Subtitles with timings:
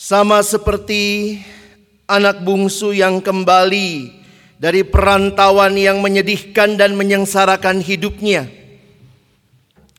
[0.00, 1.36] Sama seperti
[2.08, 4.08] anak bungsu yang kembali
[4.56, 8.48] dari perantauan yang menyedihkan dan menyengsarakan hidupnya.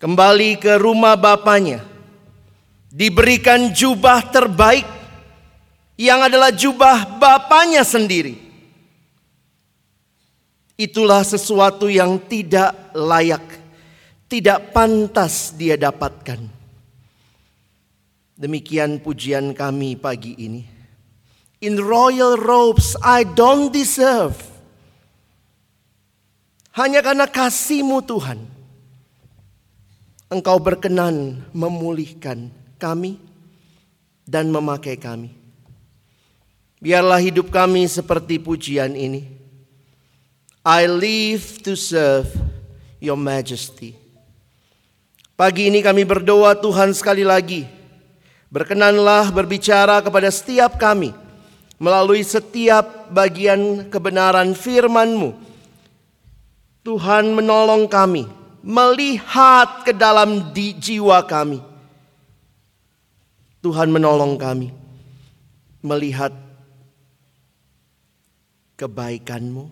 [0.02, 1.86] Kembali ke rumah bapaknya.
[2.90, 4.90] Diberikan jubah terbaik
[6.02, 8.42] yang adalah jubah bapaknya sendiri.
[10.82, 13.46] Itulah sesuatu yang tidak layak,
[14.26, 16.51] tidak pantas dia dapatkan.
[18.42, 20.66] Demikian pujian kami pagi ini.
[21.62, 24.34] In royal robes I don't deserve.
[26.74, 28.42] Hanya karena kasihmu Tuhan.
[30.34, 32.50] Engkau berkenan memulihkan
[32.82, 33.22] kami
[34.26, 35.38] dan memakai kami.
[36.82, 39.30] Biarlah hidup kami seperti pujian ini.
[40.66, 42.34] I live to serve
[42.98, 43.94] your majesty.
[45.38, 47.81] Pagi ini kami berdoa Tuhan sekali lagi.
[48.52, 51.16] Berkenanlah berbicara kepada setiap kami
[51.80, 55.34] melalui setiap bagian kebenaran firman-Mu.
[56.84, 58.28] Tuhan menolong kami
[58.60, 61.64] melihat ke dalam di jiwa kami.
[63.64, 64.74] Tuhan menolong kami
[65.80, 66.34] melihat
[68.76, 69.70] kebaikanmu,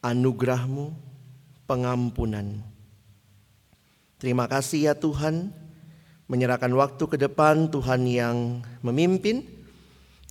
[0.00, 0.94] anugerahmu,
[1.66, 2.62] pengampunanmu.
[4.22, 5.50] Terima kasih ya Tuhan,
[6.30, 9.42] menyerahkan waktu ke depan Tuhan yang memimpin,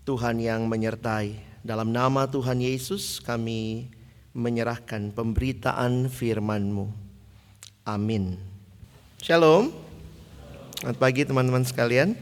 [0.08, 1.36] Tuhan yang menyertai.
[1.59, 3.92] Dalam nama Tuhan Yesus kami
[4.31, 6.88] menyerahkan pemberitaan firman-Mu.
[7.83, 8.39] Amin.
[9.20, 9.75] Shalom.
[10.80, 12.16] Selamat pagi teman-teman sekalian.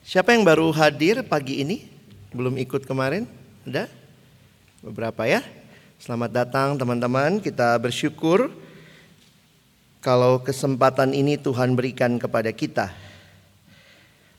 [0.00, 1.92] Siapa yang baru hadir pagi ini?
[2.32, 3.24] belum ikut kemarin?
[3.68, 3.88] Ada?
[4.80, 5.44] Beberapa ya.
[6.00, 7.40] Selamat datang teman-teman.
[7.44, 8.52] Kita bersyukur
[10.06, 12.94] kalau kesempatan ini Tuhan berikan kepada kita.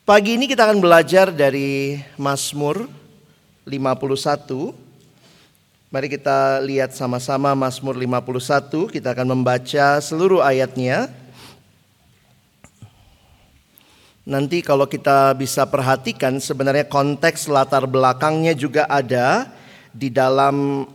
[0.08, 2.88] Pagi ini kita akan belajar dari Mazmur
[3.68, 4.72] 51.
[5.92, 8.96] Mari kita lihat sama-sama Mazmur 51.
[8.96, 11.12] Kita akan membaca seluruh ayatnya.
[14.24, 19.52] Nanti kalau kita bisa perhatikan sebenarnya konteks latar belakangnya juga ada
[19.92, 20.88] di dalam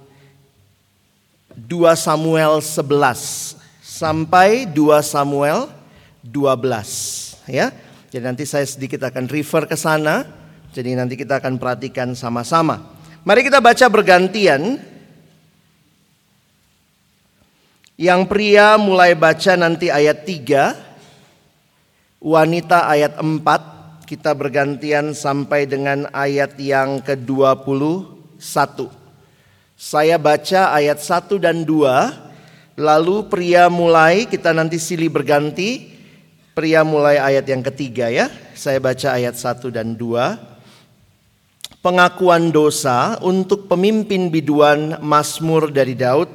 [1.61, 3.62] 2 Samuel 11
[4.03, 5.71] sampai 2 Samuel
[6.27, 7.71] 12 ya.
[8.11, 10.27] Jadi nanti saya sedikit akan refer ke sana.
[10.75, 12.83] Jadi nanti kita akan perhatikan sama-sama.
[13.23, 14.83] Mari kita baca bergantian.
[17.95, 20.75] Yang pria mulai baca nanti ayat 3
[22.19, 28.91] wanita ayat 4 kita bergantian sampai dengan ayat yang ke-21.
[29.79, 32.22] Saya baca ayat 1 dan 2
[32.77, 35.93] lalu pria mulai kita nanti silih berganti
[36.53, 38.29] pria mulai ayat yang ketiga ya.
[38.53, 40.53] Saya baca ayat 1 dan 2.
[41.83, 46.31] Pengakuan dosa untuk pemimpin biduan Mazmur dari Daud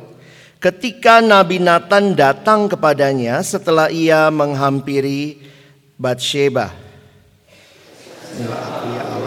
[0.60, 5.40] ketika Nabi Nathan datang kepadanya setelah ia menghampiri
[5.96, 6.76] Bathsheba.
[8.38, 9.27] Inilah aku ya.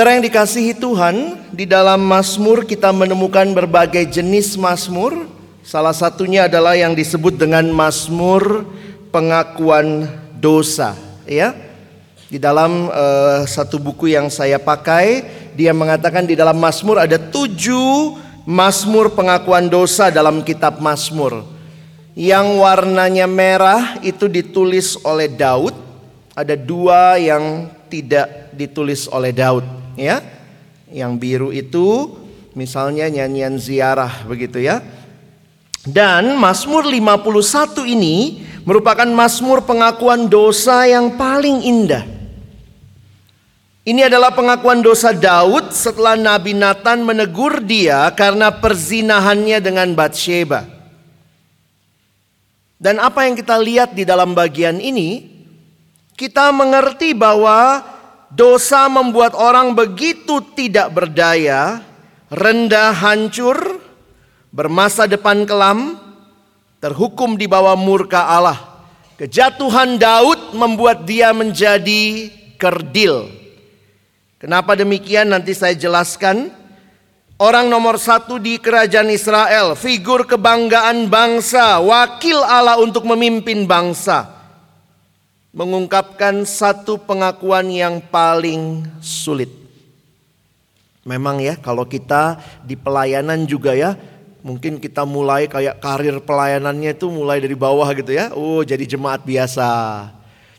[0.00, 1.16] Saudara yang dikasihi Tuhan,
[1.52, 5.28] di dalam Mazmur kita menemukan berbagai jenis Mazmur.
[5.60, 8.64] Salah satunya adalah yang disebut dengan Mazmur
[9.12, 10.08] pengakuan
[10.40, 10.96] dosa,
[11.28, 11.52] ya.
[12.32, 15.20] Di dalam uh, satu buku yang saya pakai,
[15.52, 18.16] dia mengatakan di dalam Mazmur ada tujuh
[18.48, 21.44] Mazmur pengakuan dosa dalam kitab Mazmur.
[22.16, 25.76] Yang warnanya merah itu ditulis oleh Daud.
[26.32, 29.66] Ada dua yang tidak ditulis oleh Daud,
[30.00, 30.24] ya.
[30.88, 32.16] Yang biru itu
[32.56, 34.80] misalnya nyanyian ziarah begitu ya.
[35.84, 42.04] Dan Mazmur 51 ini merupakan Mazmur pengakuan dosa yang paling indah.
[43.80, 50.68] Ini adalah pengakuan dosa Daud setelah Nabi Nathan menegur dia karena perzinahannya dengan Batsheba.
[52.76, 55.24] Dan apa yang kita lihat di dalam bagian ini,
[56.12, 57.80] kita mengerti bahwa
[58.32, 61.82] dosa membuat orang begitu tidak berdaya,
[62.30, 63.82] rendah, hancur,
[64.54, 65.98] bermasa depan kelam,
[66.78, 68.58] terhukum di bawah murka Allah.
[69.20, 73.40] Kejatuhan Daud membuat dia menjadi kerdil
[74.40, 76.48] Kenapa demikian nanti saya jelaskan.
[77.40, 84.39] Orang nomor satu di kerajaan Israel, figur kebanggaan bangsa, wakil Allah untuk memimpin bangsa.
[85.50, 89.50] Mengungkapkan satu pengakuan yang paling sulit.
[91.02, 93.98] Memang ya kalau kita di pelayanan juga ya,
[94.46, 98.30] mungkin kita mulai kayak karir pelayanannya itu mulai dari bawah gitu ya.
[98.30, 99.68] Oh jadi jemaat biasa.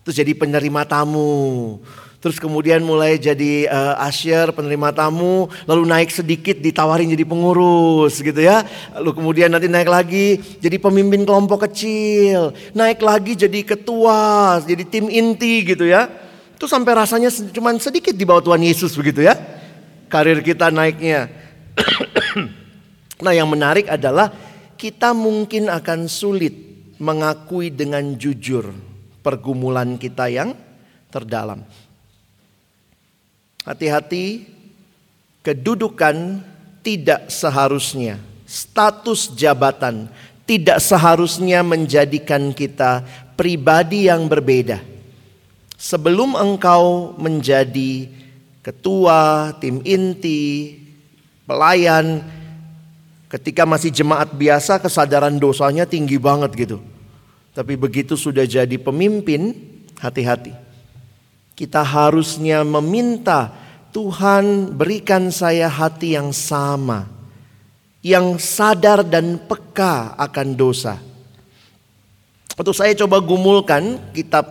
[0.04, 1.80] Terus jadi penerima tamu
[2.22, 8.38] Terus kemudian mulai jadi uh, asyir, penerima tamu, lalu naik sedikit ditawarin jadi pengurus gitu
[8.38, 8.62] ya.
[8.94, 15.10] Lalu kemudian nanti naik lagi jadi pemimpin kelompok kecil, naik lagi jadi ketua, jadi tim
[15.10, 16.14] inti gitu ya.
[16.54, 19.34] Itu sampai rasanya cuma sedikit di bawah Tuhan Yesus begitu ya.
[20.06, 21.26] Karir kita naiknya.
[23.26, 24.30] nah yang menarik adalah
[24.78, 26.54] kita mungkin akan sulit
[27.02, 28.70] mengakui dengan jujur
[29.26, 30.54] pergumulan kita yang
[31.10, 31.66] terdalam.
[33.62, 34.50] Hati-hati,
[35.46, 36.42] kedudukan
[36.82, 38.18] tidak seharusnya,
[38.50, 40.10] status jabatan
[40.50, 43.06] tidak seharusnya menjadikan kita
[43.38, 44.82] pribadi yang berbeda.
[45.78, 48.10] Sebelum engkau menjadi
[48.62, 50.78] ketua, tim inti,
[51.46, 52.22] pelayan,
[53.32, 56.78] ketika masih jemaat biasa kesadaran dosanya tinggi banget gitu.
[57.52, 59.56] Tapi begitu sudah jadi pemimpin,
[60.00, 60.71] hati-hati.
[61.52, 63.52] Kita harusnya meminta
[63.92, 67.06] Tuhan berikan saya hati yang sama.
[68.02, 70.98] Yang sadar dan peka akan dosa.
[72.58, 74.48] Untuk saya coba gumulkan kitab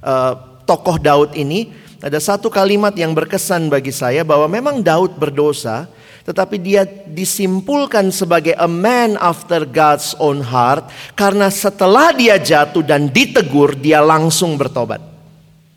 [0.00, 1.84] uh, tokoh Daud ini.
[1.96, 5.88] Ada satu kalimat yang berkesan bagi saya bahwa memang Daud berdosa.
[6.22, 10.86] Tetapi dia disimpulkan sebagai a man after God's own heart.
[11.18, 15.15] Karena setelah dia jatuh dan ditegur dia langsung bertobat.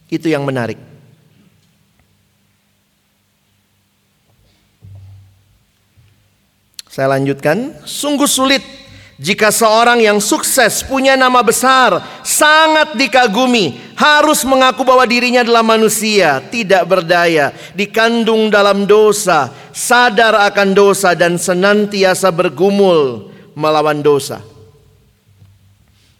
[0.09, 0.81] Itu yang menarik.
[6.89, 8.65] Saya lanjutkan, sungguh sulit
[9.19, 16.39] jika seorang yang sukses punya nama besar, sangat dikagumi, harus mengaku bahwa dirinya adalah manusia,
[16.47, 23.27] tidak berdaya, dikandung dalam dosa, sadar akan dosa dan senantiasa bergumul
[23.59, 24.39] melawan dosa.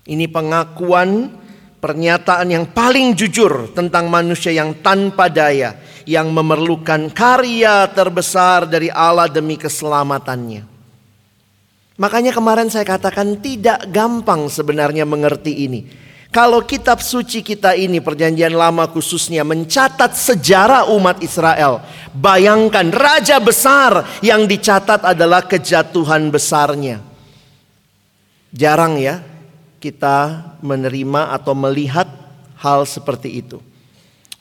[0.03, 1.38] Ini pengakuan
[1.79, 9.31] pernyataan yang paling jujur tentang manusia yang tanpa daya, yang memerlukan karya terbesar dari Allah
[9.31, 10.67] demi keselamatannya.
[11.99, 15.81] Makanya kemarin saya katakan tidak gampang sebenarnya mengerti ini.
[16.29, 21.81] Kalau kitab suci kita ini perjanjian lama khususnya mencatat sejarah umat Israel.
[22.13, 27.01] Bayangkan raja besar yang dicatat adalah kejatuhan besarnya.
[28.53, 29.25] Jarang ya
[29.79, 32.07] kita menerima atau melihat
[32.59, 33.63] hal seperti itu.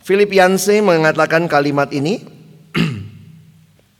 [0.03, 2.23] Philip Yancey mengatakan kalimat ini,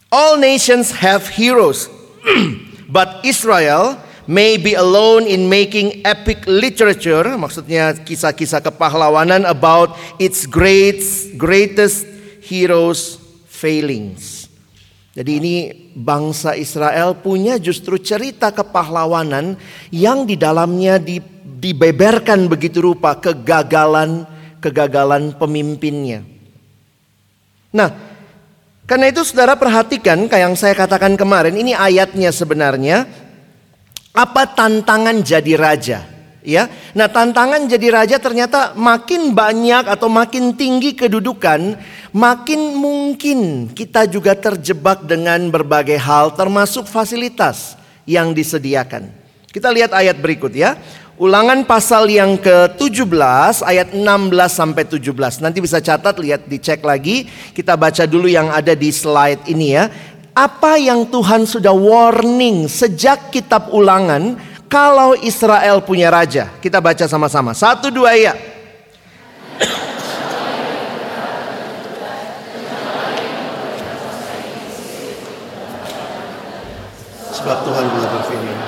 [0.09, 1.89] All nations have heroes,
[2.89, 11.01] but Israel may be alone in making epic literature, maksudnya kisah-kisah kepahlawanan about its great,
[11.41, 12.05] greatest
[12.45, 14.38] heroes failings.
[15.19, 15.55] Jadi ini
[15.99, 19.59] bangsa Israel punya justru cerita kepahlawanan
[19.91, 21.19] yang di dalamnya di,
[21.59, 24.23] dibeberkan begitu rupa kegagalan
[24.63, 26.23] kegagalan pemimpinnya.
[27.75, 27.91] Nah,
[28.87, 33.27] karena itu saudara perhatikan kayak yang saya katakan kemarin, ini ayatnya sebenarnya
[34.15, 36.18] Apa tantangan jadi raja?
[36.39, 41.75] Ya, nah tantangan jadi raja ternyata makin banyak atau makin tinggi kedudukan,
[42.15, 47.75] makin mungkin kita juga terjebak dengan berbagai hal termasuk fasilitas
[48.07, 49.11] yang disediakan.
[49.51, 50.79] Kita lihat ayat berikut ya.
[51.19, 53.99] Ulangan pasal yang ke-17 ayat 16
[54.47, 55.43] sampai 17.
[55.43, 57.27] Nanti bisa catat, lihat dicek lagi.
[57.51, 59.91] Kita baca dulu yang ada di slide ini ya.
[60.31, 66.53] Apa yang Tuhan sudah warning sejak kitab ulangan kalau Israel punya raja.
[66.61, 67.57] Kita baca sama-sama.
[67.57, 68.37] Satu dua ya.
[77.33, 78.59] Sebab Tuhan telah berfirman.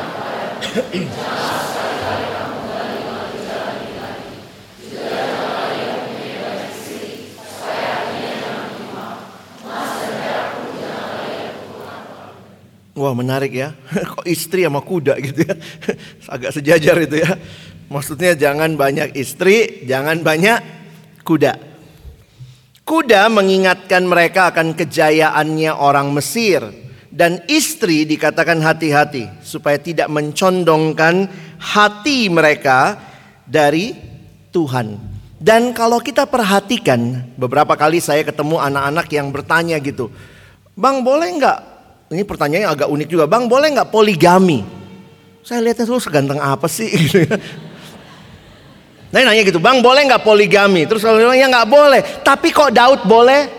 [13.01, 13.73] Wah menarik ya,
[14.13, 15.57] kok istri sama kuda gitu ya,
[16.37, 17.33] agak sejajar itu ya.
[17.89, 20.61] Maksudnya jangan banyak istri, jangan banyak
[21.25, 21.57] kuda.
[22.85, 26.61] Kuda mengingatkan mereka akan kejayaannya orang Mesir.
[27.11, 31.27] Dan istri dikatakan hati-hati supaya tidak mencondongkan
[31.59, 33.01] hati mereka
[33.49, 33.97] dari
[34.55, 34.95] Tuhan.
[35.41, 40.07] Dan kalau kita perhatikan, beberapa kali saya ketemu anak-anak yang bertanya gitu,
[40.79, 41.59] Bang boleh nggak
[42.11, 43.25] ini pertanyaannya agak unik juga.
[43.31, 44.67] Bang boleh nggak poligami?
[45.47, 46.91] Saya lihatnya lu seganteng apa sih?
[47.01, 47.25] Gitu.
[49.11, 50.87] Nah nanya gitu, bang boleh nggak poligami?
[50.87, 51.99] Terus kalau bilang ya nggak boleh.
[52.23, 53.51] Tapi kok Daud boleh?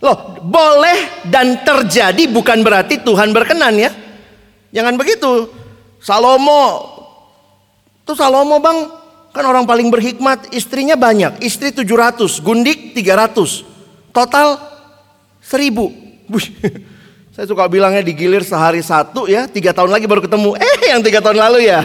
[0.00, 3.92] Loh boleh dan terjadi bukan berarti Tuhan berkenan ya.
[4.72, 5.52] Jangan begitu.
[6.00, 6.64] Salomo,
[8.08, 8.88] tuh Salomo bang
[9.36, 11.44] kan orang paling berhikmat, istrinya banyak.
[11.44, 14.16] Istri 700, gundik 300.
[14.16, 14.56] Total
[15.44, 15.76] 1000.
[17.40, 20.60] Saya suka bilangnya digilir sehari satu ya, tiga tahun lagi baru ketemu.
[20.60, 21.80] Eh yang tiga tahun lalu ya.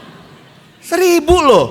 [0.88, 1.68] Seribu loh.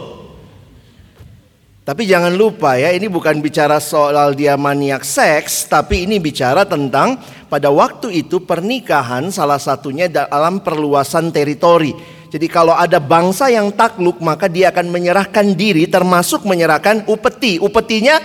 [1.81, 7.17] Tapi jangan lupa ya, ini bukan bicara soal dia maniak seks, tapi ini bicara tentang
[7.49, 11.97] pada waktu itu pernikahan salah satunya dalam perluasan teritori.
[12.29, 17.57] Jadi kalau ada bangsa yang takluk maka dia akan menyerahkan diri termasuk menyerahkan upeti.
[17.57, 18.21] Upetinya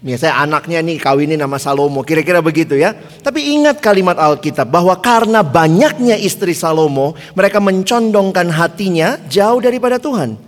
[0.00, 2.96] Misalnya anaknya nih kawinin nama Salomo, kira-kira begitu ya.
[2.96, 10.40] Tapi ingat kalimat Alkitab bahwa karena banyaknya istri Salomo, mereka mencondongkan hatinya jauh daripada Tuhan.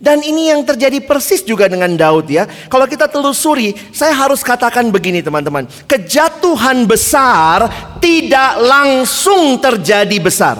[0.00, 2.46] Dan ini yang terjadi persis juga dengan Daud ya.
[2.46, 5.66] Kalau kita telusuri, saya harus katakan begini teman-teman.
[5.84, 7.68] Kejatuhan besar
[8.00, 10.56] tidak langsung terjadi besar.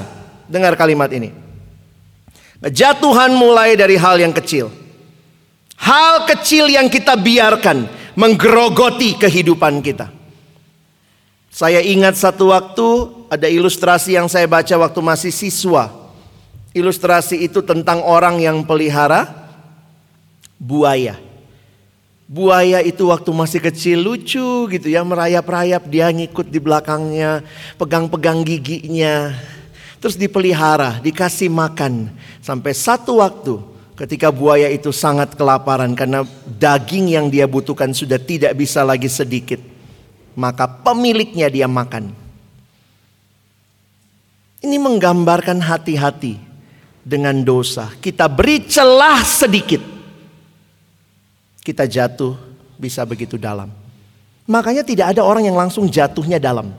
[0.50, 1.32] Dengar kalimat ini.
[2.60, 4.68] Kejatuhan mulai dari hal yang kecil.
[5.80, 10.10] Hal kecil yang kita biarkan menggerogoti kehidupan kita.
[11.50, 12.86] Saya ingat satu waktu
[13.26, 15.90] ada ilustrasi yang saya baca waktu masih siswa.
[16.70, 19.26] Ilustrasi itu tentang orang yang pelihara
[20.54, 21.18] buaya.
[22.30, 27.42] Buaya itu waktu masih kecil lucu gitu ya, merayap-rayap dia ngikut di belakangnya,
[27.74, 29.34] pegang-pegang giginya.
[29.98, 32.14] Terus dipelihara, dikasih makan.
[32.38, 33.69] Sampai satu waktu
[34.00, 39.60] Ketika buaya itu sangat kelaparan karena daging yang dia butuhkan sudah tidak bisa lagi sedikit.
[40.32, 42.08] Maka pemiliknya dia makan.
[44.64, 46.40] Ini menggambarkan hati-hati
[47.04, 47.92] dengan dosa.
[48.00, 49.84] Kita beri celah sedikit.
[51.60, 52.40] Kita jatuh
[52.80, 53.68] bisa begitu dalam.
[54.48, 56.72] Makanya tidak ada orang yang langsung jatuhnya dalam.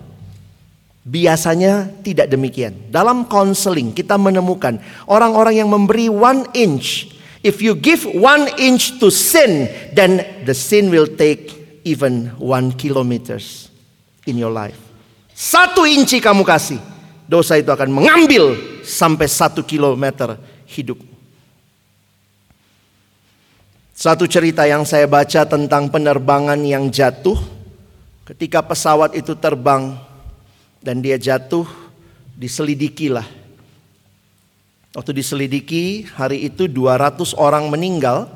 [1.02, 2.94] Biasanya tidak demikian.
[2.94, 4.78] Dalam konseling kita menemukan
[5.10, 7.10] orang-orang yang memberi one inch.
[7.42, 9.66] If you give one inch to sin,
[9.98, 11.50] then the sin will take
[11.82, 13.74] even one kilometers
[14.30, 14.78] in your life.
[15.34, 16.78] Satu inci kamu kasih,
[17.26, 18.54] dosa itu akan mengambil
[18.86, 20.38] sampai satu kilometer
[20.70, 21.02] hidup.
[23.98, 27.42] Satu cerita yang saya baca tentang penerbangan yang jatuh,
[28.30, 29.98] ketika pesawat itu terbang
[30.82, 31.66] dan dia jatuh
[32.36, 33.26] diselidikilah.
[34.92, 38.28] Waktu diselidiki hari itu 200 orang meninggal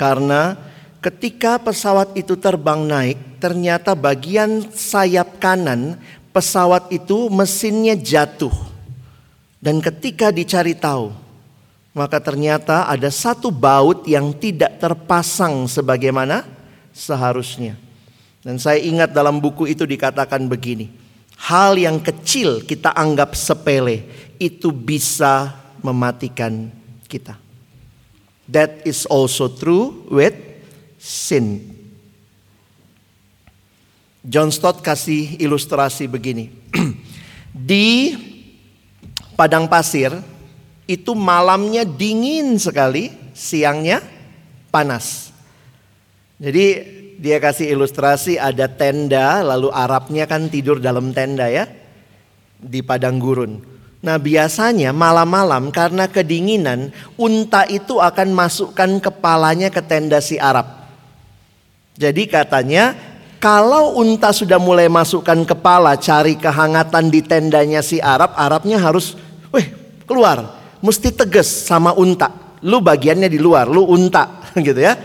[0.00, 0.56] karena
[1.04, 6.00] ketika pesawat itu terbang naik ternyata bagian sayap kanan
[6.32, 8.54] pesawat itu mesinnya jatuh.
[9.60, 11.12] Dan ketika dicari tahu
[11.92, 16.46] maka ternyata ada satu baut yang tidak terpasang sebagaimana
[16.94, 17.74] seharusnya.
[18.40, 20.88] Dan saya ingat dalam buku itu dikatakan begini.
[21.40, 24.04] Hal yang kecil kita anggap sepele
[24.36, 26.68] itu bisa mematikan
[27.08, 27.40] kita.
[28.50, 30.36] That is also true with
[31.00, 31.64] sin.
[34.20, 36.52] John Stott kasih ilustrasi begini.
[37.56, 38.14] Di
[39.32, 40.12] padang pasir
[40.90, 44.02] Itu malamnya dingin sekali, siangnya
[44.74, 45.30] panas.
[46.34, 51.68] Jadi dia kasih ilustrasi ada tenda, lalu Arabnya kan tidur dalam tenda ya,
[52.56, 53.60] di padang gurun.
[54.00, 56.88] Nah biasanya malam-malam karena kedinginan,
[57.20, 60.64] unta itu akan masukkan kepalanya ke tenda si Arab.
[62.00, 62.96] Jadi katanya
[63.36, 69.20] kalau unta sudah mulai masukkan kepala cari kehangatan di tendanya si Arab, Arabnya harus,
[69.52, 69.68] weh
[70.08, 72.56] keluar mesti tegas sama unta.
[72.64, 74.96] Lu bagiannya di luar, lu unta gitu ya.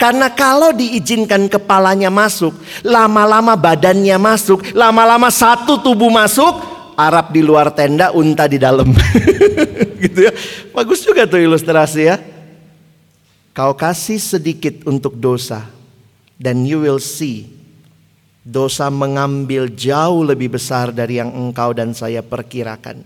[0.00, 6.56] Karena kalau diizinkan kepalanya masuk, lama-lama badannya masuk, lama-lama satu tubuh masuk,
[6.96, 8.88] Arab di luar tenda, unta di dalam.
[10.04, 10.32] gitu ya.
[10.72, 12.16] Bagus juga tuh ilustrasi ya.
[13.52, 15.68] Kau kasih sedikit untuk dosa
[16.40, 17.52] dan you will see
[18.40, 23.04] dosa mengambil jauh lebih besar dari yang engkau dan saya perkirakan.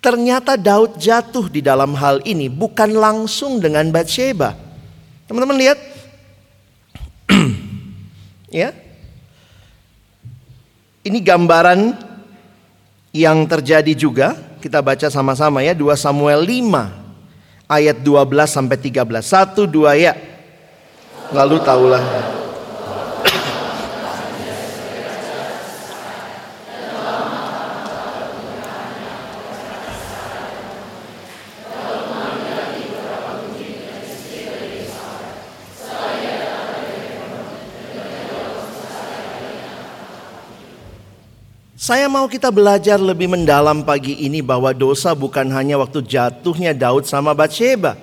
[0.00, 4.56] Ternyata Daud jatuh di dalam hal ini bukan langsung dengan Bathsheba.
[5.28, 5.78] Teman-teman lihat.
[8.52, 8.70] Ya.
[11.02, 11.98] Ini gambaran
[13.10, 14.38] yang terjadi juga.
[14.62, 19.26] Kita baca sama-sama ya 2 Samuel 5 ayat 12 sampai 13.
[19.26, 20.14] Satu dua ya.
[21.34, 22.04] Lalu tahulah
[41.82, 47.10] Saya mau kita belajar lebih mendalam pagi ini bahwa dosa bukan hanya waktu jatuhnya Daud
[47.10, 47.98] sama Bathsheba.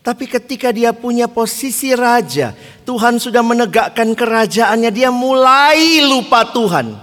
[0.00, 2.56] Tapi ketika dia punya posisi raja,
[2.88, 6.96] Tuhan sudah menegakkan kerajaannya, dia mulai lupa Tuhan.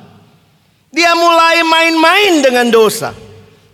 [0.89, 3.13] Dia mulai main-main dengan dosa.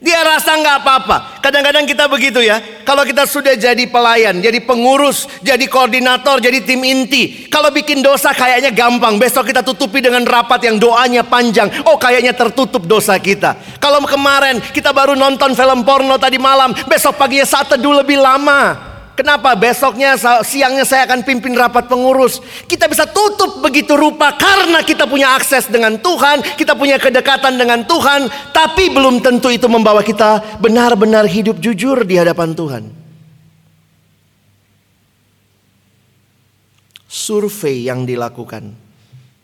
[0.01, 1.17] Dia rasa nggak apa-apa.
[1.45, 2.57] Kadang-kadang kita begitu ya.
[2.81, 7.45] Kalau kita sudah jadi pelayan, jadi pengurus, jadi koordinator, jadi tim inti.
[7.53, 9.21] Kalau bikin dosa kayaknya gampang.
[9.21, 11.69] Besok kita tutupi dengan rapat yang doanya panjang.
[11.85, 13.53] Oh kayaknya tertutup dosa kita.
[13.77, 16.73] Kalau kemarin kita baru nonton film porno tadi malam.
[16.89, 18.90] Besok paginya saat teduh lebih lama.
[19.21, 22.41] Kenapa besoknya siangnya saya akan pimpin rapat pengurus.
[22.65, 27.85] Kita bisa tutup begitu rupa karena kita punya akses dengan Tuhan, kita punya kedekatan dengan
[27.85, 32.83] Tuhan, tapi belum tentu itu membawa kita benar-benar hidup jujur di hadapan Tuhan.
[37.05, 38.73] Survei yang dilakukan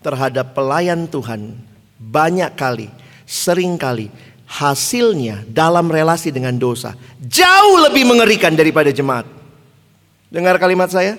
[0.02, 1.54] terhadap pelayan Tuhan
[2.02, 2.90] banyak kali,
[3.30, 4.10] sering kali
[4.50, 9.37] hasilnya dalam relasi dengan dosa jauh lebih mengerikan daripada jemaat.
[10.28, 11.16] Dengar kalimat saya?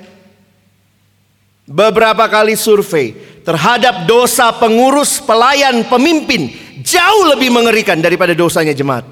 [1.68, 3.12] Beberapa kali survei
[3.44, 9.04] terhadap dosa pengurus, pelayan, pemimpin jauh lebih mengerikan daripada dosanya jemaat.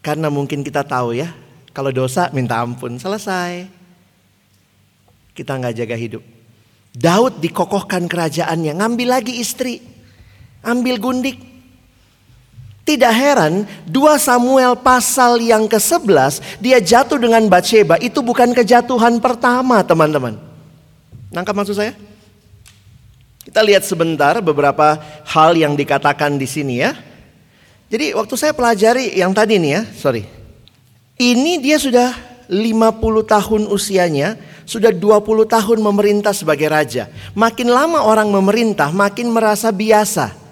[0.00, 1.28] Karena mungkin kita tahu ya,
[1.76, 3.68] kalau dosa minta ampun, selesai.
[5.36, 6.24] Kita nggak jaga hidup.
[6.96, 9.84] Daud dikokohkan kerajaannya, ngambil lagi istri,
[10.64, 11.36] ambil gundik,
[12.88, 19.84] tidak heran 2 Samuel pasal yang ke-11 dia jatuh dengan Bathsheba itu bukan kejatuhan pertama
[19.84, 20.40] teman-teman.
[21.28, 21.92] Nangkap maksud saya?
[23.44, 24.96] Kita lihat sebentar beberapa
[25.28, 26.96] hal yang dikatakan di sini ya.
[27.92, 30.24] Jadi waktu saya pelajari yang tadi nih ya, sorry.
[31.20, 32.12] Ini dia sudah
[32.48, 37.08] 50 tahun usianya, sudah 20 tahun memerintah sebagai raja.
[37.36, 40.47] Makin lama orang memerintah, makin merasa biasa.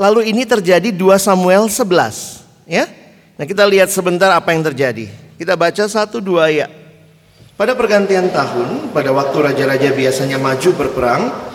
[0.00, 2.88] Lalu ini terjadi 2 Samuel 11, ya.
[3.36, 5.12] Nah, kita lihat sebentar apa yang terjadi.
[5.36, 6.72] Kita baca satu dua ya.
[7.52, 11.49] Pada pergantian tahun, pada waktu raja-raja biasanya maju berperang,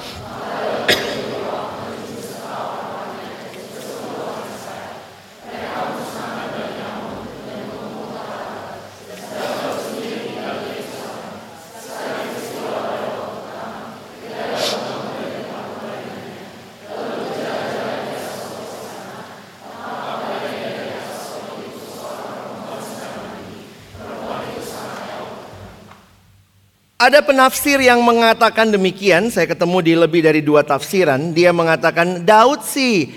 [27.06, 31.38] Ada penafsir yang mengatakan demikian, saya ketemu di lebih dari dua tafsiran.
[31.38, 33.14] Dia mengatakan Daud sih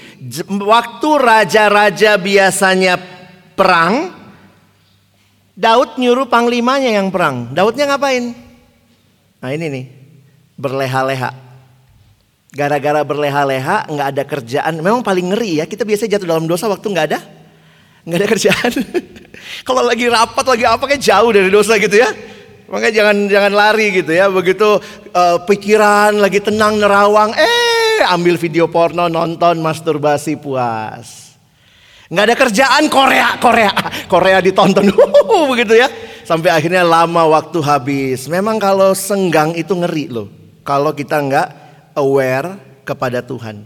[0.61, 3.01] waktu raja-raja biasanya
[3.57, 4.13] perang,
[5.57, 7.49] Daud nyuruh panglimanya yang perang.
[7.57, 8.37] Daudnya ngapain?
[9.41, 9.85] Nah ini nih,
[10.61, 11.33] berleha-leha.
[12.53, 14.85] Gara-gara berleha-leha nggak ada kerjaan.
[14.85, 17.25] Memang paling ngeri ya, kita biasa jatuh dalam dosa waktu nggak ada,
[18.05, 18.73] nggak ada kerjaan.
[19.67, 22.37] Kalau lagi rapat lagi apa kayak jauh dari dosa gitu ya.
[22.69, 24.29] Makanya jangan jangan lari gitu ya.
[24.29, 24.77] Begitu
[25.17, 31.33] uh, pikiran lagi tenang nerawang, eh ambil video porno, nonton masturbasi puas.
[32.09, 33.73] Nggak ada kerjaan Korea, Korea,
[34.13, 34.89] Korea ditonton
[35.53, 35.89] begitu ya.
[36.29, 38.29] Sampai akhirnya lama waktu habis.
[38.29, 40.29] Memang kalau senggang itu ngeri loh.
[40.61, 41.49] Kalau kita nggak
[41.97, 43.65] aware kepada Tuhan.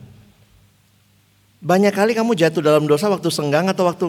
[1.62, 4.06] Banyak kali kamu jatuh dalam dosa waktu senggang atau waktu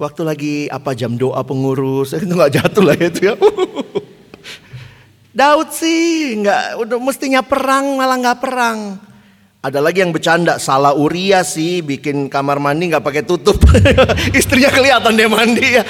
[0.00, 3.34] waktu lagi apa jam doa pengurus itu nggak jatuh lah itu ya.
[5.30, 8.80] Daud sih nggak udah mestinya perang malah nggak perang.
[9.60, 13.60] Ada lagi yang bercanda, salah Uria sih bikin kamar mandi nggak pakai tutup.
[14.40, 15.84] Istrinya kelihatan dia mandi ya.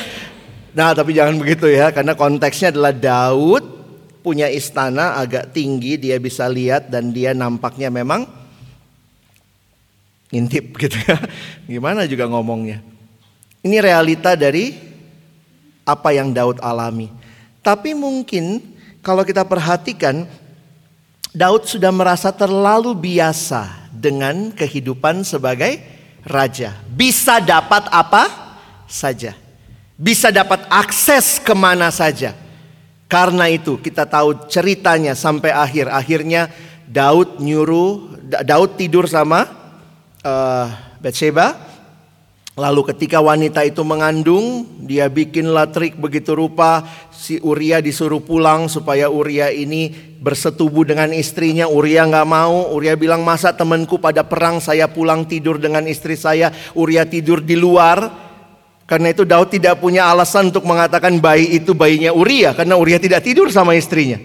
[0.75, 3.63] Nah tapi jangan begitu ya, karena konteksnya adalah Daud
[4.27, 8.27] punya istana agak tinggi, dia bisa lihat dan dia nampaknya memang
[10.35, 11.17] ngintip gitu ya.
[11.71, 12.90] Gimana juga ngomongnya.
[13.61, 14.73] Ini realita dari
[15.85, 17.13] apa yang Daud alami.
[17.61, 18.63] Tapi mungkin
[19.05, 20.25] kalau kita perhatikan
[21.31, 25.79] Daud sudah merasa terlalu biasa dengan kehidupan sebagai
[26.27, 26.75] raja.
[26.89, 28.27] Bisa dapat apa
[28.89, 29.37] saja.
[30.01, 32.33] Bisa dapat akses ke mana saja.
[33.11, 35.93] Karena itu kita tahu ceritanya sampai akhir.
[35.93, 36.49] Akhirnya
[36.89, 39.47] Daud nyuruh, Daud tidur sama
[40.25, 40.67] uh,
[40.99, 41.70] Bathsheba.
[42.59, 46.83] Lalu ketika wanita itu mengandung, dia bikinlah trik begitu rupa
[47.15, 51.71] si Uria disuruh pulang supaya Uria ini bersetubuh dengan istrinya.
[51.71, 52.75] Uria nggak mau.
[52.75, 56.51] Uria bilang masa temanku pada perang saya pulang tidur dengan istri saya.
[56.75, 58.29] Uria tidur di luar.
[58.83, 63.23] Karena itu Daud tidak punya alasan untuk mengatakan bayi itu bayinya Uria karena Uria tidak
[63.23, 64.19] tidur sama istrinya.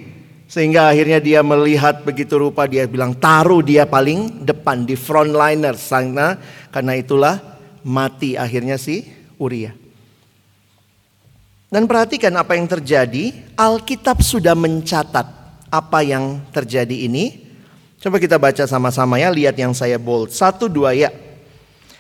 [0.50, 6.42] Sehingga akhirnya dia melihat begitu rupa dia bilang taruh dia paling depan di frontliner sana
[6.74, 7.55] karena itulah
[7.86, 9.06] mati akhirnya si
[9.38, 9.78] Uria.
[11.70, 15.28] Dan perhatikan apa yang terjadi, Alkitab sudah mencatat
[15.70, 17.46] apa yang terjadi ini.
[18.02, 20.34] Coba kita baca sama-sama ya, lihat yang saya bold.
[20.34, 21.14] Satu dua ya.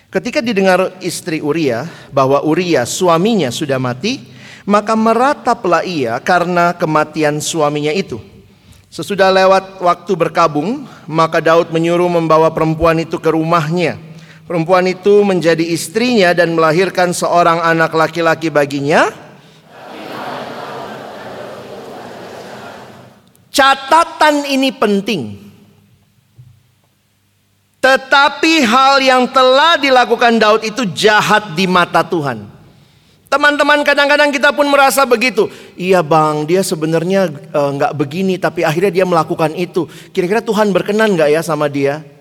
[0.09, 4.31] Ketika didengar istri Uria bahwa Uria suaminya sudah mati,
[4.63, 8.21] maka merataplah ia karena kematian suaminya itu.
[8.87, 14.14] Sesudah lewat waktu berkabung, maka Daud menyuruh membawa perempuan itu ke rumahnya
[14.45, 19.09] Perempuan itu menjadi istrinya dan melahirkan seorang anak laki-laki baginya.
[23.49, 25.45] Catatan ini penting.
[27.81, 32.45] Tetapi hal yang telah dilakukan Daud itu jahat di mata Tuhan.
[33.25, 35.49] Teman-teman kadang-kadang kita pun merasa begitu.
[35.73, 39.89] Iya bang, dia sebenarnya uh, nggak begini, tapi akhirnya dia melakukan itu.
[40.13, 42.14] Kira-kira Tuhan berkenan nggak ya sama dia?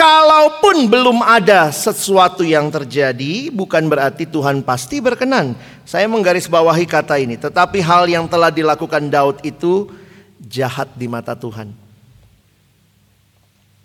[0.00, 5.52] Kalaupun belum ada sesuatu yang terjadi, bukan berarti Tuhan pasti berkenan.
[5.84, 9.92] Saya menggarisbawahi kata ini, tetapi hal yang telah dilakukan Daud itu
[10.40, 11.76] jahat di mata Tuhan.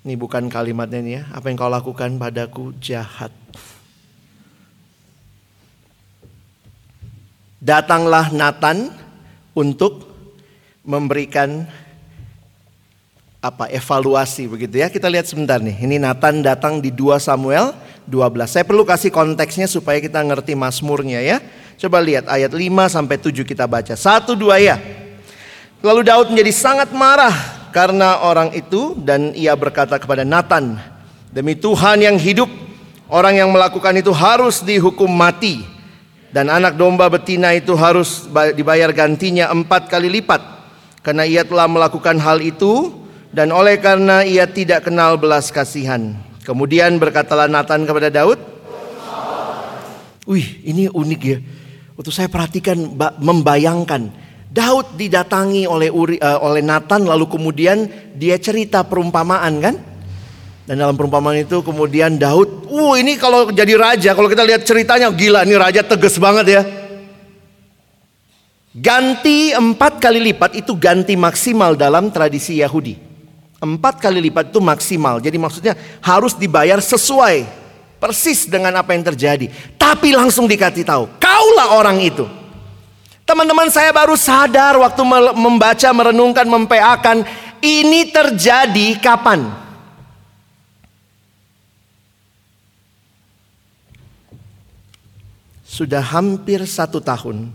[0.07, 3.35] Ini bukan kalimatnya nih ya, apa yang kau lakukan padaku jahat.
[7.59, 8.87] Datanglah Nathan
[9.51, 10.07] untuk
[10.87, 11.67] memberikan
[13.45, 14.89] apa evaluasi begitu ya.
[14.89, 15.77] Kita lihat sebentar nih.
[15.77, 17.77] Ini Nathan datang di 2 Samuel
[18.09, 18.49] 12.
[18.49, 21.37] Saya perlu kasih konteksnya supaya kita ngerti Mazmurnya ya.
[21.77, 23.93] Coba lihat ayat 5 sampai 7 kita baca.
[23.93, 24.81] Satu dua ya.
[25.85, 27.35] Lalu Daud menjadi sangat marah
[27.69, 30.81] karena orang itu dan ia berkata kepada Nathan,
[31.29, 32.49] "Demi Tuhan yang hidup,
[33.05, 35.61] orang yang melakukan itu harus dihukum mati."
[36.33, 38.27] Dan anak domba betina itu harus
[38.57, 40.41] dibayar gantinya empat kali lipat.
[41.05, 43.04] Karena ia telah melakukan hal itu
[43.35, 46.15] dan oleh karena ia tidak kenal belas kasihan.
[46.47, 48.39] Kemudian berkatalah Nathan kepada Daud,
[50.25, 51.37] Wih ini unik ya.
[51.99, 54.09] Waktu saya perhatikan membayangkan
[54.49, 59.75] Daud didatangi oleh Uri, uh, oleh Nathan lalu kemudian dia cerita perumpamaan kan?
[60.65, 65.13] Dan dalam perumpamaan itu kemudian Daud, uh ini kalau jadi raja, kalau kita lihat ceritanya
[65.13, 66.61] gila, ini raja tegas banget ya.
[68.73, 73.14] Ganti empat kali lipat itu ganti maksimal dalam tradisi Yahudi.
[73.63, 75.23] Empat kali lipat itu maksimal.
[75.23, 77.63] Jadi maksudnya harus dibayar sesuai.
[77.95, 79.47] Persis dengan apa yang terjadi.
[79.79, 81.07] Tapi langsung dikasih tahu.
[81.17, 82.27] Kaulah orang itu.
[83.23, 85.01] Teman-teman saya baru sadar waktu
[85.33, 87.23] membaca, merenungkan, mempeakan.
[87.63, 89.49] Ini terjadi kapan?
[95.65, 97.49] Sudah hampir satu tahun.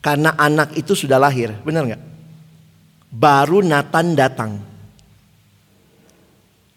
[0.00, 1.52] Karena anak itu sudah lahir.
[1.62, 2.02] Benar nggak?
[3.12, 4.75] Baru Nathan datang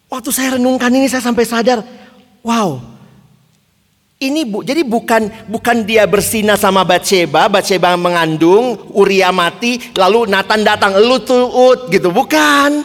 [0.09, 1.85] Waktu saya renungkan ini saya sampai sadar,
[2.41, 2.81] wow.
[4.19, 10.65] Ini bu, jadi bukan bukan dia bersina sama Batseba, Batseba mengandung, Uria mati, lalu Nathan
[10.65, 12.83] datang, lu tuut gitu, bukan.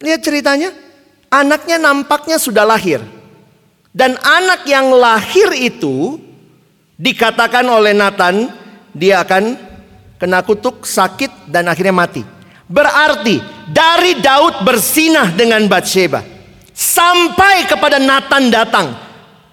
[0.00, 0.72] Lihat ceritanya,
[1.28, 3.02] anaknya nampaknya sudah lahir.
[3.92, 6.16] Dan anak yang lahir itu
[6.96, 8.48] dikatakan oleh Nathan
[8.94, 9.58] dia akan
[10.16, 12.37] kena kutuk, sakit dan akhirnya mati.
[12.68, 13.40] Berarti
[13.72, 16.20] dari Daud bersinah dengan Batsheba
[16.76, 18.92] sampai kepada Nathan datang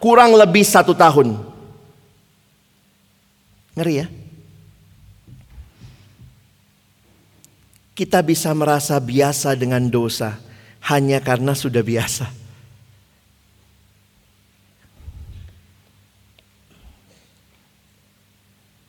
[0.03, 1.39] kurang lebih satu tahun.
[3.79, 4.07] Ngeri ya?
[7.95, 10.35] Kita bisa merasa biasa dengan dosa
[10.91, 12.27] hanya karena sudah biasa.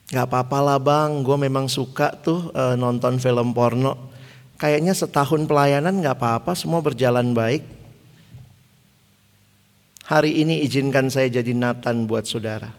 [0.06, 4.15] Gak apa-apa lah bang, gue memang suka tuh e, nonton film porno.
[4.56, 7.60] Kayaknya setahun pelayanan gak apa-apa, semua berjalan baik.
[10.08, 12.72] Hari ini izinkan saya jadi Nathan buat saudara.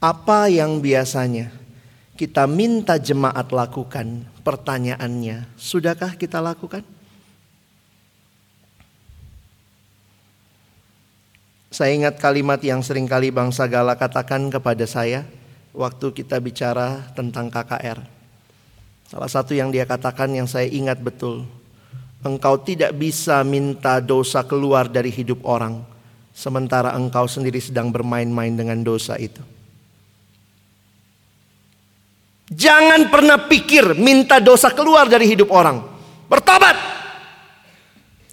[0.00, 1.52] Apa yang biasanya
[2.16, 4.24] kita minta jemaat lakukan?
[4.40, 6.84] Pertanyaannya, sudahkah kita lakukan?
[11.74, 15.26] Saya ingat kalimat yang sering kali bangsa Gala katakan kepada saya
[15.74, 17.98] waktu kita bicara tentang KKR.
[19.10, 21.44] Salah satu yang dia katakan yang saya ingat betul.
[22.24, 25.84] Engkau tidak bisa minta dosa keluar dari hidup orang
[26.34, 29.40] sementara engkau sendiri sedang bermain-main dengan dosa itu.
[32.50, 35.80] Jangan pernah pikir minta dosa keluar dari hidup orang.
[36.28, 36.76] Bertobat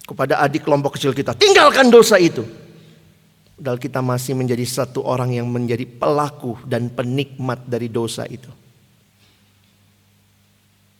[0.04, 1.32] kepada adik kelompok kecil kita.
[1.32, 2.44] Tinggalkan dosa itu.
[3.62, 8.50] Padahal kita masih menjadi satu orang yang menjadi pelaku dan penikmat dari dosa itu.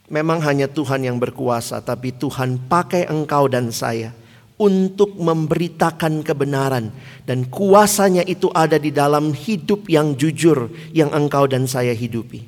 [0.06, 4.14] Memang hanya Tuhan yang berkuasa, tapi Tuhan pakai engkau dan saya
[4.54, 6.94] untuk memberitakan kebenaran,
[7.26, 12.46] dan kuasanya itu ada di dalam hidup yang jujur yang engkau dan saya hidupi.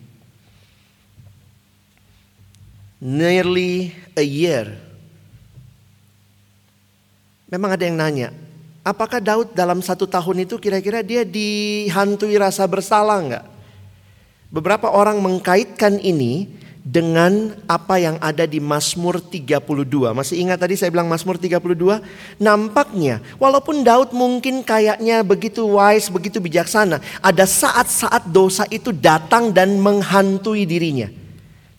[3.03, 4.79] Nearly a year.
[7.51, 8.44] Memang ada yang nanya,
[8.85, 13.45] Apakah Daud dalam satu tahun itu kira-kira dia dihantui rasa bersalah enggak?
[14.53, 16.53] Beberapa orang mengkaitkan ini
[16.85, 20.13] dengan apa yang ada di Mazmur 32.
[20.13, 21.65] Masih ingat tadi saya bilang Mazmur 32?
[22.37, 29.81] Nampaknya walaupun Daud mungkin kayaknya begitu wise, begitu bijaksana, ada saat-saat dosa itu datang dan
[29.81, 31.09] menghantui dirinya.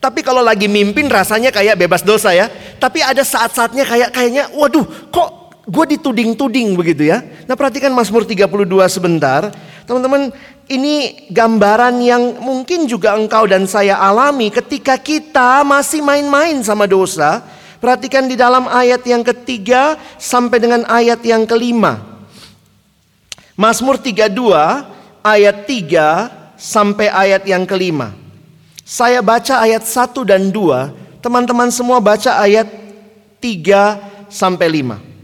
[0.02, 2.50] Tapi kalau lagi mimpin rasanya kayak bebas dosa ya.
[2.82, 7.26] Tapi ada saat-saatnya kayak kayaknya waduh kok gue dituding-tuding begitu ya.
[7.50, 8.46] Nah perhatikan Mazmur 32
[8.90, 9.50] sebentar.
[9.86, 10.30] Teman-teman
[10.70, 17.42] ini gambaran yang mungkin juga engkau dan saya alami ketika kita masih main-main sama dosa.
[17.82, 22.02] Perhatikan di dalam ayat yang ketiga sampai dengan ayat yang kelima.
[23.54, 24.26] Mazmur 32
[25.22, 28.12] ayat 3 sampai ayat yang kelima.
[28.86, 32.70] Saya baca ayat 1 dan 2, teman-teman semua baca ayat
[33.42, 35.15] 3 sampai 5.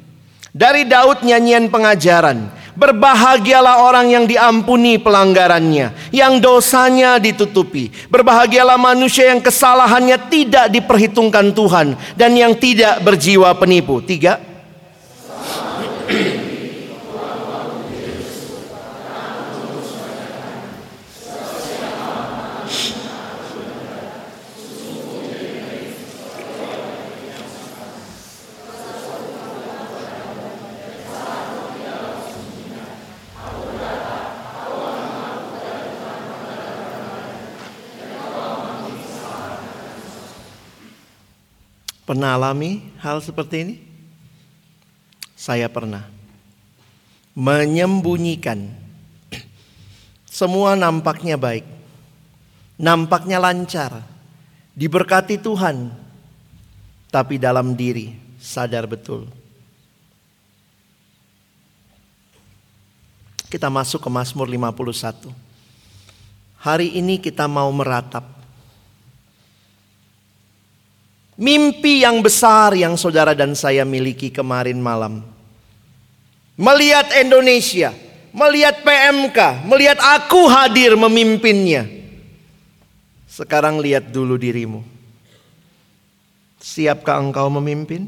[0.51, 2.59] Dari Daud nyanyian pengajaran.
[2.71, 7.91] Berbahagialah orang yang diampuni pelanggarannya, yang dosanya ditutupi.
[8.07, 13.99] Berbahagialah manusia yang kesalahannya tidak diperhitungkan Tuhan dan yang tidak berjiwa penipu.
[13.99, 14.50] Tiga.
[42.11, 43.75] Pernah alami hal seperti ini?
[45.31, 46.03] Saya pernah.
[47.31, 48.67] Menyembunyikan.
[50.27, 51.63] Semua nampaknya baik.
[52.75, 54.03] Nampaknya lancar.
[54.75, 55.87] Diberkati Tuhan.
[57.07, 58.11] Tapi dalam diri
[58.43, 59.31] sadar betul.
[63.47, 65.31] Kita masuk ke Mazmur 51.
[66.59, 68.40] Hari ini kita mau meratap
[71.41, 75.25] Mimpi yang besar yang saudara dan saya miliki kemarin malam.
[76.53, 77.89] Melihat Indonesia,
[78.29, 81.89] melihat PMK, melihat aku hadir memimpinnya.
[83.25, 84.85] Sekarang lihat dulu dirimu.
[86.61, 88.05] Siapkah engkau memimpin?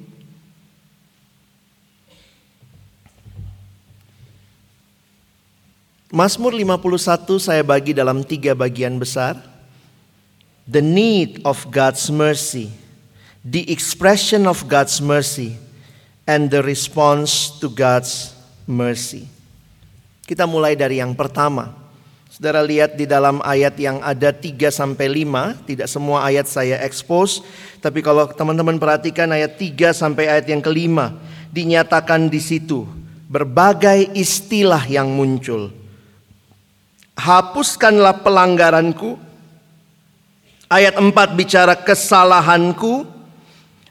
[6.14, 9.42] Mazmur 51 saya bagi dalam tiga bagian besar.
[10.70, 12.83] The need of God's mercy
[13.44, 15.60] the expression of God's mercy
[16.24, 18.32] and the response to God's
[18.64, 19.28] mercy.
[20.24, 21.76] Kita mulai dari yang pertama.
[22.32, 27.46] Saudara lihat di dalam ayat yang ada 3 sampai 5, tidak semua ayat saya expose,
[27.78, 31.14] tapi kalau teman-teman perhatikan ayat 3 sampai ayat yang kelima,
[31.54, 32.90] dinyatakan di situ.
[33.30, 35.70] Berbagai istilah yang muncul.
[37.14, 39.22] Hapuskanlah pelanggaranku.
[40.74, 43.13] Ayat 4 bicara kesalahanku,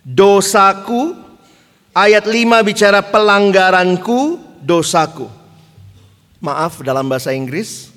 [0.05, 1.19] dosaku.
[1.93, 5.29] Ayat 5 bicara pelanggaranku, dosaku.
[6.41, 7.93] Maaf dalam bahasa Inggris.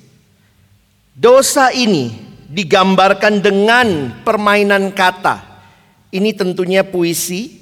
[1.16, 2.12] Dosa ini
[2.46, 5.40] digambarkan dengan permainan kata.
[6.12, 7.56] Ini tentunya puisi,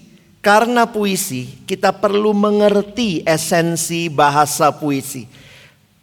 [0.45, 5.25] karena puisi, kita perlu mengerti esensi bahasa puisi.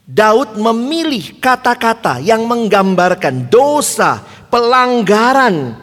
[0.01, 5.77] Daud memilih kata-kata yang menggambarkan dosa, pelanggaran.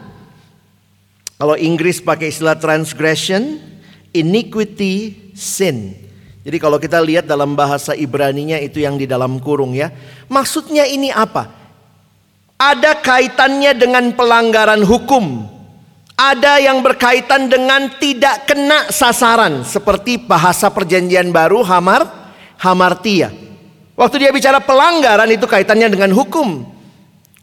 [1.39, 3.63] Kalau Inggris pakai istilah transgression,
[4.11, 5.95] iniquity, sin.
[6.43, 9.87] Jadi kalau kita lihat dalam bahasa Ibraninya itu yang di dalam kurung ya.
[10.27, 11.47] Maksudnya ini apa?
[12.59, 15.47] Ada kaitannya dengan pelanggaran hukum.
[16.19, 22.03] Ada yang berkaitan dengan tidak kena sasaran seperti bahasa perjanjian baru hamar
[22.59, 23.31] hamartia.
[23.95, 26.67] Waktu dia bicara pelanggaran itu kaitannya dengan hukum.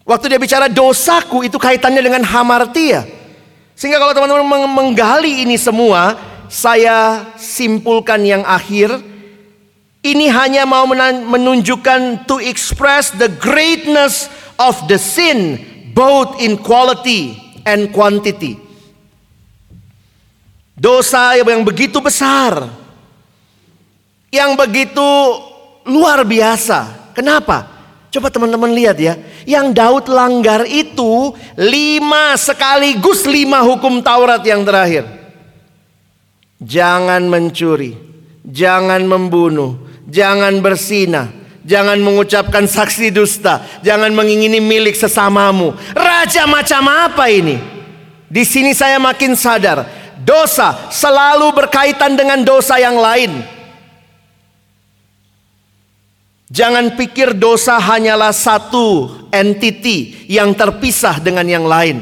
[0.05, 3.16] Waktu dia bicara dosaku itu kaitannya dengan hamartia.
[3.77, 6.17] Sehingga kalau teman-teman menggali ini semua,
[6.49, 8.89] saya simpulkan yang akhir
[10.01, 15.61] ini hanya mau menunjukkan to express the greatness of the sin
[15.93, 17.37] both in quality
[17.69, 18.57] and quantity.
[20.73, 22.73] Dosa yang begitu besar.
[24.33, 25.09] Yang begitu
[25.85, 27.13] luar biasa.
[27.13, 27.76] Kenapa?
[28.07, 29.19] Coba teman-teman lihat ya.
[29.43, 35.03] Yang Daud langgar itu lima sekaligus lima hukum Taurat yang terakhir.
[36.63, 37.93] Jangan mencuri.
[38.47, 39.75] Jangan membunuh.
[40.07, 41.27] Jangan bersinah.
[41.67, 43.59] Jangan mengucapkan saksi dusta.
[43.83, 45.75] Jangan mengingini milik sesamamu.
[45.91, 47.59] Raja macam apa ini?
[48.27, 49.87] Di sini saya makin sadar
[50.27, 53.56] Dosa selalu berkaitan dengan dosa yang lain.
[56.47, 61.99] Jangan pikir dosa hanyalah satu entiti yang terpisah dengan yang lain.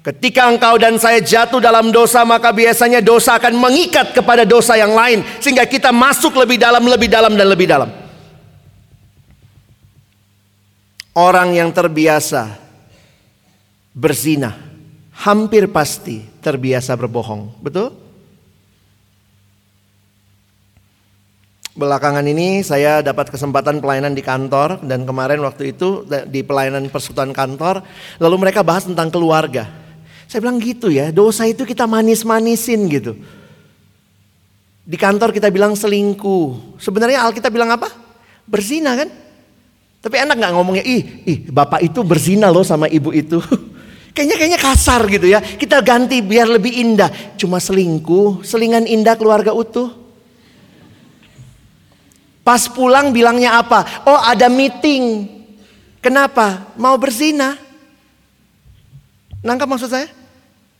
[0.00, 4.96] Ketika engkau dan saya jatuh dalam dosa, maka biasanya dosa akan mengikat kepada dosa yang
[4.96, 7.90] lain, sehingga kita masuk lebih dalam, lebih dalam, dan lebih dalam.
[11.14, 12.56] Orang yang terbiasa
[13.92, 14.56] berzina
[15.20, 17.60] hampir pasti terbiasa berbohong.
[17.60, 18.09] Betul?
[21.80, 27.32] Belakangan ini saya dapat kesempatan pelayanan di kantor dan kemarin waktu itu di pelayanan persekutuan
[27.32, 27.80] kantor
[28.20, 29.64] lalu mereka bahas tentang keluarga.
[30.28, 33.16] Saya bilang gitu ya, dosa itu kita manis-manisin gitu.
[34.84, 36.76] Di kantor kita bilang selingkuh.
[36.76, 37.88] Sebenarnya Alkitab bilang apa?
[38.44, 39.08] Berzina kan?
[40.04, 43.40] Tapi enak nggak ngomongnya, ih, ih bapak itu berzina loh sama ibu itu.
[44.12, 45.40] Kayaknya kayaknya kasar gitu ya.
[45.40, 47.08] Kita ganti biar lebih indah.
[47.40, 49.99] Cuma selingkuh, selingan indah keluarga utuh.
[52.40, 54.04] Pas pulang bilangnya apa?
[54.08, 55.28] Oh ada meeting.
[56.00, 56.72] Kenapa?
[56.80, 57.56] Mau berzina.
[59.44, 60.08] Nangkap maksud saya?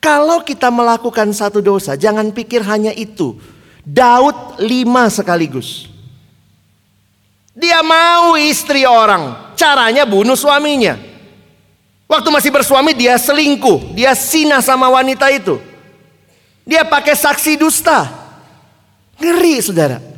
[0.00, 3.36] Kalau kita melakukan satu dosa, jangan pikir hanya itu.
[3.84, 5.92] Daud lima sekaligus.
[7.52, 10.96] Dia mau istri orang, caranya bunuh suaminya.
[12.08, 15.60] Waktu masih bersuami dia selingkuh, dia sinah sama wanita itu.
[16.64, 18.08] Dia pakai saksi dusta.
[19.20, 20.09] Ngeri saudara.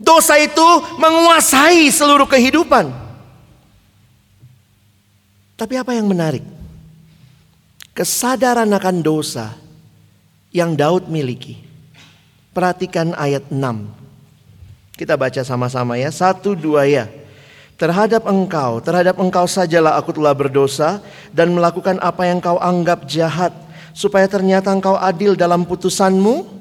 [0.00, 0.64] Dosa itu
[0.96, 2.88] menguasai seluruh kehidupan.
[5.60, 6.40] Tapi apa yang menarik?
[7.92, 9.60] Kesadaran akan dosa
[10.56, 11.60] yang Daud miliki.
[12.56, 13.60] Perhatikan ayat 6.
[14.96, 16.08] Kita baca sama-sama ya.
[16.08, 17.20] Satu dua ya
[17.80, 21.00] terhadap engkau, terhadap engkau sajalah aku telah berdosa
[21.32, 23.56] dan melakukan apa yang kau anggap jahat,
[23.96, 26.59] supaya ternyata engkau adil dalam putusanmu.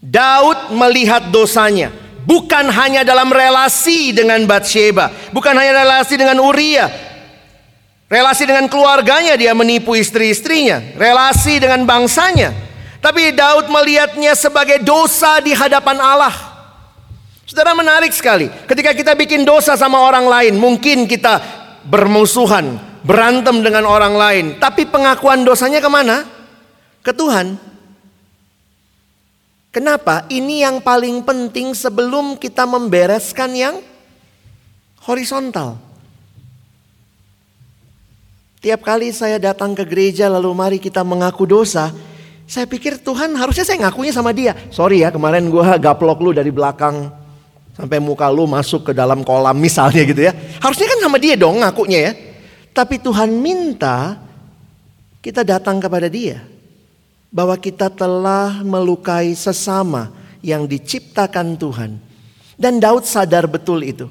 [0.00, 1.92] Daud melihat dosanya,
[2.24, 6.88] bukan hanya dalam relasi dengan Bathsheba, bukan hanya relasi dengan Uria,
[8.08, 12.56] relasi dengan keluarganya dia menipu istri-istrinya, relasi dengan bangsanya.
[13.00, 16.32] Tapi Daud melihatnya sebagai dosa di hadapan Allah.
[17.48, 18.48] Saudara menarik sekali.
[18.68, 21.40] Ketika kita bikin dosa sama orang lain, mungkin kita
[21.84, 24.46] bermusuhan, berantem dengan orang lain.
[24.60, 26.24] Tapi pengakuan dosanya ke mana?
[27.00, 27.69] Ke Tuhan.
[29.70, 30.26] Kenapa?
[30.26, 33.78] Ini yang paling penting sebelum kita membereskan yang
[35.06, 35.78] horizontal.
[38.60, 41.94] Tiap kali saya datang ke gereja lalu mari kita mengaku dosa.
[42.50, 44.58] Saya pikir Tuhan harusnya saya ngakunya sama dia.
[44.74, 47.20] Sorry ya kemarin gue gaplok lu dari belakang
[47.80, 50.36] Sampai muka lu masuk ke dalam kolam misalnya gitu ya.
[50.60, 52.12] Harusnya kan sama dia dong ngakunya ya.
[52.76, 54.20] Tapi Tuhan minta
[55.24, 56.44] kita datang kepada dia.
[57.30, 60.10] Bahwa kita telah melukai sesama
[60.42, 61.92] yang diciptakan Tuhan.
[62.60, 64.10] Dan Daud sadar betul itu.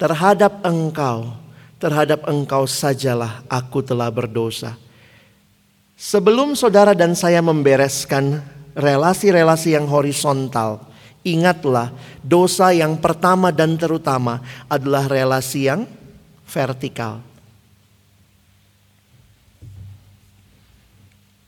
[0.00, 1.36] Terhadap engkau,
[1.76, 4.78] terhadap engkau sajalah aku telah berdosa.
[5.96, 8.40] Sebelum saudara dan saya membereskan
[8.76, 10.84] relasi-relasi yang horizontal,
[11.24, 15.88] ingatlah dosa yang pertama dan terutama adalah relasi yang
[16.44, 17.24] vertikal.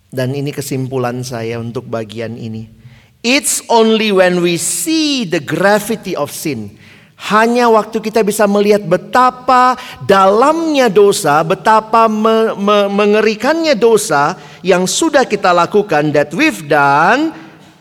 [0.09, 2.69] Dan ini kesimpulan saya untuk bagian ini.
[3.21, 6.79] It's only when we see the gravity of sin.
[7.19, 9.75] Hanya waktu kita bisa melihat betapa
[10.07, 17.35] dalamnya dosa, betapa me, me, mengerikannya dosa yang sudah kita lakukan that we've done,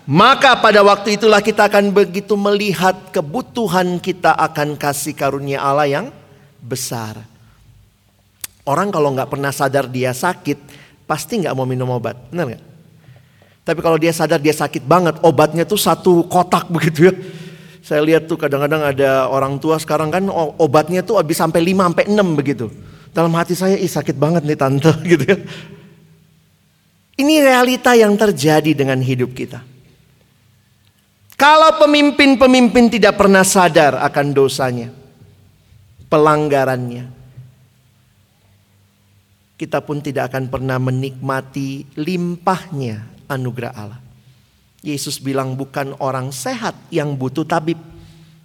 [0.09, 6.07] maka pada waktu itulah kita akan begitu melihat kebutuhan kita akan kasih karunia Allah yang
[6.57, 7.21] besar.
[8.65, 12.63] Orang kalau nggak pernah sadar dia sakit, pasti nggak mau minum obat, benar nggak?
[13.67, 17.13] Tapi kalau dia sadar dia sakit banget, obatnya tuh satu kotak begitu ya.
[17.83, 20.27] Saya lihat tuh kadang-kadang ada orang tua sekarang kan
[20.59, 22.67] obatnya tuh habis sampai 5 sampai 6 begitu.
[23.15, 25.39] Dalam hati saya, ih sakit banget nih tante gitu ya.
[27.17, 29.63] Ini realita yang terjadi dengan hidup kita.
[31.33, 34.89] Kalau pemimpin-pemimpin tidak pernah sadar akan dosanya,
[36.11, 37.16] pelanggarannya,
[39.57, 43.99] kita pun tidak akan pernah menikmati limpahnya anugerah Allah.
[44.85, 47.81] Yesus bilang bukan orang sehat yang butuh tabib,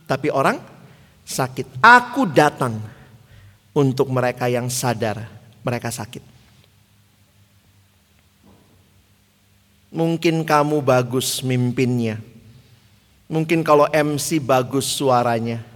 [0.09, 0.57] tapi orang
[1.29, 1.79] sakit.
[1.85, 2.81] Aku datang
[3.77, 5.29] untuk mereka yang sadar
[5.63, 6.25] mereka sakit.
[9.93, 12.17] Mungkin kamu bagus mimpinnya.
[13.29, 15.72] Mungkin kalau MC bagus suaranya.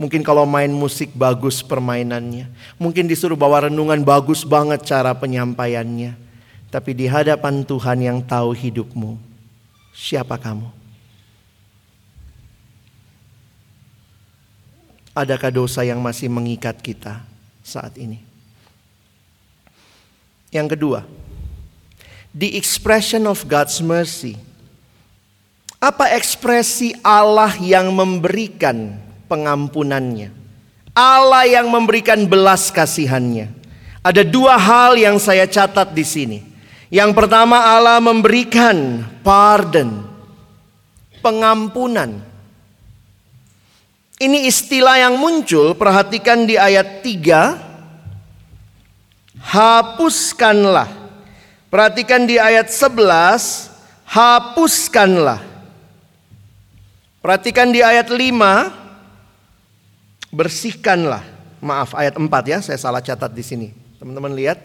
[0.00, 2.48] Mungkin kalau main musik bagus permainannya.
[2.80, 6.16] Mungkin disuruh bawa renungan bagus banget cara penyampaiannya.
[6.72, 9.20] Tapi di hadapan Tuhan yang tahu hidupmu.
[9.92, 10.72] Siapa kamu?
[15.12, 17.20] Adakah dosa yang masih mengikat kita
[17.60, 18.24] saat ini?
[20.48, 21.00] Yang kedua,
[22.32, 24.40] the expression of God's mercy.
[25.76, 30.34] Apa ekspresi Allah yang memberikan pengampunannya.
[30.90, 33.54] Allah yang memberikan belas kasihannya.
[34.02, 36.38] Ada dua hal yang saya catat di sini.
[36.90, 40.02] Yang pertama Allah memberikan pardon,
[41.22, 42.18] pengampunan.
[44.20, 47.56] Ini istilah yang muncul, perhatikan di ayat 3.
[49.40, 50.90] Hapuskanlah.
[51.70, 53.70] Perhatikan di ayat 11,
[54.04, 55.40] hapuskanlah.
[57.22, 58.89] Perhatikan di ayat 5,
[60.30, 61.22] bersihkanlah.
[61.60, 63.68] Maaf ayat 4 ya, saya salah catat di sini.
[64.00, 64.58] Teman-teman lihat.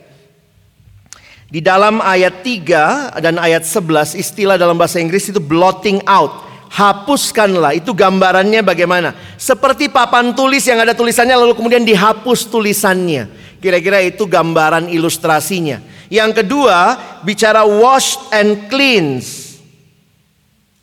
[1.45, 6.47] Di dalam ayat 3 dan ayat 11 istilah dalam bahasa Inggris itu blotting out.
[6.66, 9.13] Hapuskanlah, itu gambarannya bagaimana?
[9.38, 13.30] Seperti papan tulis yang ada tulisannya lalu kemudian dihapus tulisannya.
[13.61, 15.80] Kira-kira itu gambaran ilustrasinya.
[16.09, 19.61] Yang kedua, bicara wash and cleanse.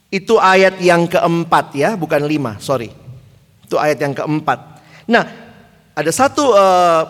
[0.09, 3.02] Itu ayat yang keempat ya, bukan lima, sorry.
[3.73, 4.85] Itu ayat yang keempat.
[5.09, 5.25] Nah,
[5.97, 7.09] ada satu uh,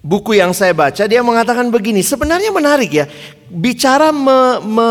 [0.00, 3.04] buku yang saya baca dia mengatakan begini, sebenarnya menarik ya.
[3.52, 4.88] Bicara me, me,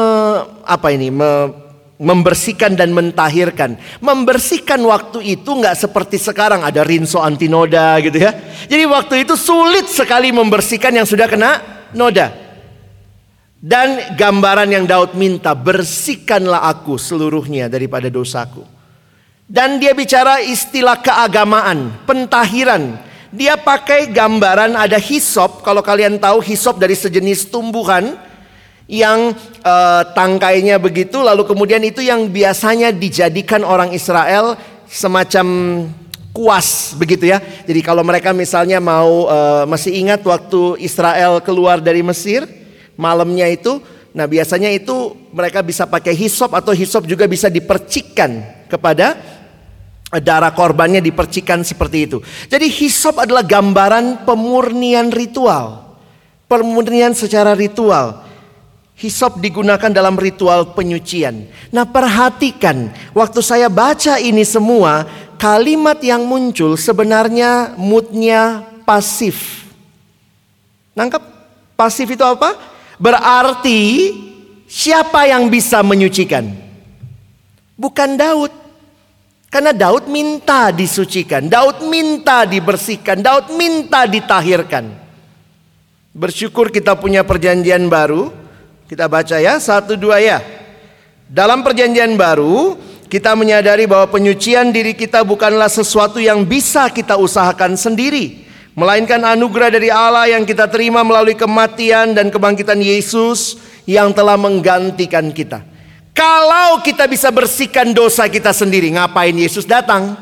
[0.61, 1.09] apa ini?
[1.09, 1.49] Me,
[1.97, 3.81] membersihkan dan mentahirkan.
[3.97, 8.37] Membersihkan waktu itu nggak seperti sekarang ada rinso antinoda gitu ya.
[8.69, 11.65] Jadi waktu itu sulit sekali membersihkan yang sudah kena
[11.97, 12.29] noda.
[13.57, 18.82] Dan gambaran yang Daud minta, bersihkanlah aku seluruhnya daripada dosaku.
[19.53, 22.97] Dan dia bicara istilah keagamaan, pentahiran.
[23.29, 25.61] Dia pakai gambaran ada hisop.
[25.61, 28.17] Kalau kalian tahu hisop dari sejenis tumbuhan
[28.89, 31.21] yang uh, tangkainya begitu.
[31.21, 34.57] Lalu kemudian itu yang biasanya dijadikan orang Israel
[34.89, 35.45] semacam
[36.33, 37.37] kuas begitu ya.
[37.69, 42.49] Jadi kalau mereka misalnya mau uh, masih ingat waktu Israel keluar dari Mesir
[42.97, 43.77] malamnya itu,
[44.17, 49.13] nah biasanya itu mereka bisa pakai hisop atau hisop juga bisa dipercikkan kepada
[50.21, 52.17] darah korbannya dipercikan seperti itu.
[52.51, 55.95] Jadi hisop adalah gambaran pemurnian ritual.
[56.45, 58.21] Pemurnian secara ritual.
[58.93, 61.49] Hisop digunakan dalam ritual penyucian.
[61.73, 65.09] Nah perhatikan, waktu saya baca ini semua,
[65.41, 69.65] kalimat yang muncul sebenarnya moodnya pasif.
[70.93, 71.23] Nangkep?
[71.73, 72.53] Pasif itu apa?
[73.01, 74.13] Berarti
[74.69, 76.53] siapa yang bisa menyucikan?
[77.73, 78.62] Bukan Daud.
[79.53, 84.89] Karena Daud minta disucikan, Daud minta dibersihkan, Daud minta ditahirkan.
[86.09, 88.33] Bersyukur kita punya perjanjian baru.
[88.89, 90.41] Kita baca ya, satu dua ya.
[91.29, 97.77] Dalam perjanjian baru, kita menyadari bahwa penyucian diri kita bukanlah sesuatu yang bisa kita usahakan
[97.77, 104.33] sendiri, melainkan anugerah dari Allah yang kita terima melalui kematian dan kebangkitan Yesus yang telah
[104.33, 105.72] menggantikan kita.
[106.13, 110.13] Kalau kita bisa bersihkan dosa kita sendiri, ngapain Yesus datang?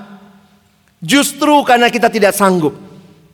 [1.03, 2.71] Justru karena kita tidak sanggup.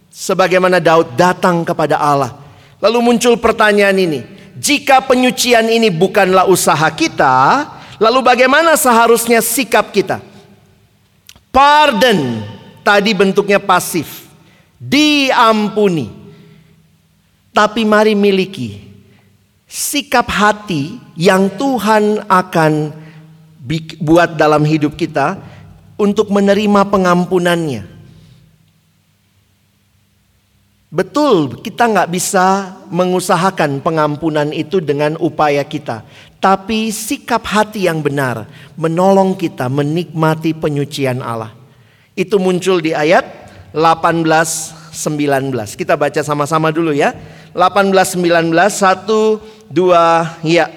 [0.09, 2.33] Sebagaimana Daud datang kepada Allah.
[2.81, 4.25] Lalu muncul pertanyaan ini,
[4.57, 7.69] jika penyucian ini bukanlah usaha kita,
[8.01, 10.17] lalu bagaimana seharusnya sikap kita?
[11.53, 12.41] Pardon
[12.81, 14.25] tadi bentuknya pasif.
[14.81, 16.09] Diampuni.
[17.53, 18.86] Tapi mari miliki
[19.67, 22.95] sikap hati yang Tuhan akan
[23.99, 25.35] buat dalam hidup kita
[25.99, 27.99] untuk menerima pengampunannya.
[30.87, 36.07] Betul, kita nggak bisa mengusahakan pengampunan itu dengan upaya kita.
[36.39, 38.47] Tapi sikap hati yang benar
[38.79, 41.51] menolong kita menikmati penyucian Allah.
[42.15, 43.27] Itu muncul di ayat
[43.75, 45.77] 18 19.
[45.77, 47.13] Kita baca sama-sama dulu ya.
[47.57, 50.69] 18 19 1 2 ya.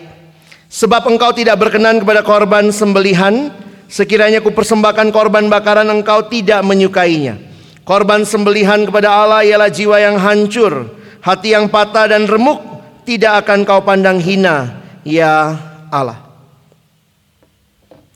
[0.71, 3.53] Sebab engkau tidak berkenan kepada korban sembelihan,
[3.91, 7.37] sekiranya kupersembahkan korban bakaran engkau tidak menyukainya.
[7.85, 12.63] Korban sembelihan kepada Allah ialah jiwa yang hancur, hati yang patah dan remuk,
[13.03, 15.59] tidak akan kau pandang hina, ya
[15.91, 16.23] Allah.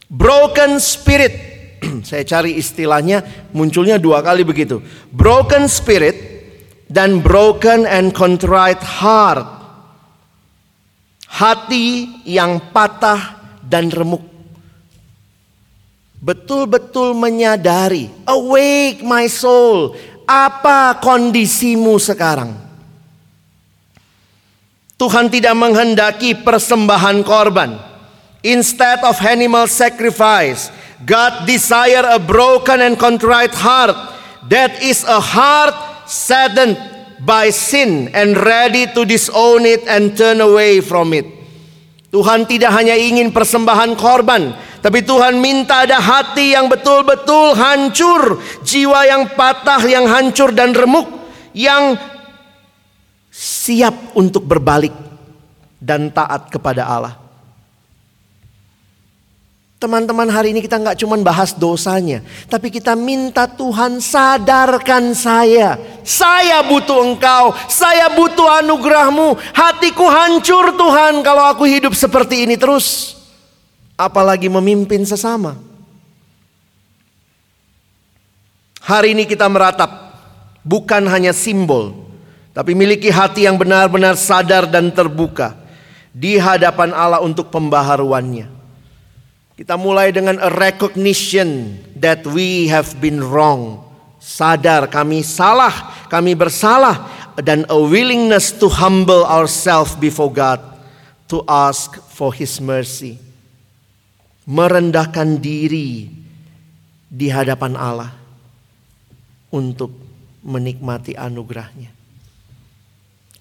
[0.07, 1.35] Broken spirit,
[2.09, 4.79] saya cari istilahnya munculnya dua kali begitu.
[5.11, 6.24] Broken spirit
[6.89, 9.47] dan broken and contrite heart.
[11.27, 14.35] Hati yang patah dan remuk
[16.25, 19.93] betul-betul menyadari, awake my soul,
[20.25, 22.57] apa kondisimu sekarang?
[24.97, 27.77] Tuhan tidak menghendaki persembahan korban.
[28.41, 30.73] Instead of animal sacrifice,
[31.05, 33.93] God desire a broken and contrite heart.
[34.49, 35.77] That is a heart
[36.07, 36.77] saddened
[37.25, 41.27] by sin and ready to disown it and turn away from it.
[42.15, 49.03] Tuhan tidak hanya ingin persembahan korban, tapi Tuhan minta ada hati yang betul-betul hancur, jiwa
[49.03, 51.11] yang patah, yang hancur dan remuk,
[51.51, 51.99] yang
[53.35, 54.95] siap untuk berbalik
[55.83, 57.24] dan taat kepada Allah.
[59.85, 65.77] Teman-teman hari ini kita nggak cuma bahas dosanya, tapi kita minta Tuhan sadarkan saya.
[66.01, 69.37] Saya butuh engkau, saya butuh anugerahmu.
[69.53, 73.13] Hatiku hancur Tuhan kalau aku hidup seperti ini terus
[74.01, 75.61] apalagi memimpin sesama.
[78.81, 80.17] Hari ini kita meratap
[80.65, 81.93] bukan hanya simbol,
[82.57, 85.53] tapi miliki hati yang benar-benar sadar dan terbuka
[86.09, 88.54] di hadapan Allah untuk pembaharuannya.
[89.55, 93.87] Kita mulai dengan a recognition that we have been wrong.
[94.19, 100.59] Sadar kami salah, kami bersalah dan a willingness to humble ourselves before God
[101.31, 103.23] to ask for his mercy
[104.43, 106.11] merendahkan diri
[107.07, 108.11] di hadapan Allah
[109.55, 109.95] untuk
[110.43, 111.95] menikmati anugerahnya.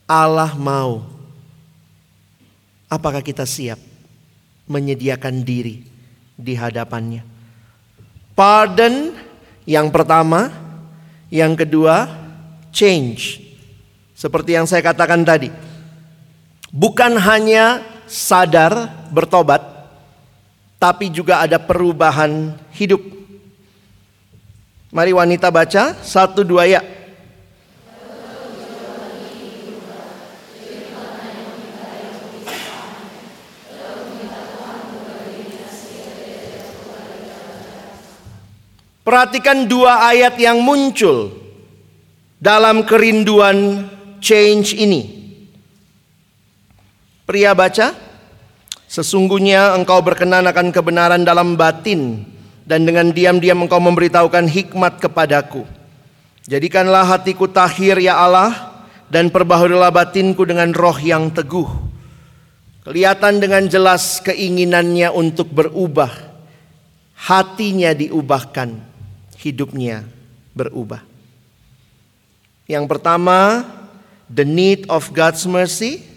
[0.06, 1.10] Allah mau.
[2.86, 3.82] Apakah kita siap
[4.70, 5.93] menyediakan diri
[6.38, 7.26] di hadapannya?
[8.34, 9.14] Pardon
[9.64, 10.50] yang pertama,
[11.30, 12.10] yang kedua
[12.74, 13.42] change.
[14.14, 15.50] Seperti yang saya katakan tadi.
[16.74, 19.62] Bukan hanya sadar bertobat,
[20.82, 23.02] tapi juga ada perubahan hidup.
[24.94, 26.82] Mari wanita baca satu dua ya.
[39.04, 41.36] Perhatikan dua ayat yang muncul
[42.40, 43.88] dalam kerinduan
[44.24, 45.24] change ini.
[47.28, 47.92] Pria baca.
[48.88, 52.24] Sesungguhnya engkau berkenan akan kebenaran dalam batin
[52.64, 55.68] dan dengan diam-diam engkau memberitahukan hikmat kepadaku.
[56.48, 58.52] Jadikanlah hatiku tahir ya Allah
[59.08, 61.68] dan perbaharulah batinku dengan roh yang teguh.
[62.84, 66.12] Kelihatan dengan jelas keinginannya untuk berubah.
[67.16, 68.76] Hatinya diubahkan,
[69.44, 70.08] hidupnya
[70.56, 71.04] berubah.
[72.64, 73.68] Yang pertama,
[74.32, 76.08] the need of God's mercy.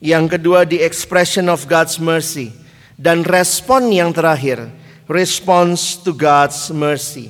[0.00, 2.56] Yang kedua the expression of God's mercy.
[2.96, 4.72] Dan respon yang terakhir,
[5.10, 7.28] response to God's mercy.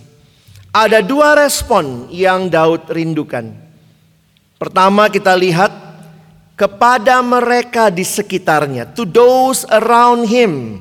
[0.75, 3.55] Ada dua respon yang Daud rindukan.
[4.59, 5.71] Pertama kita lihat
[6.55, 10.79] kepada mereka di sekitarnya, to those around him.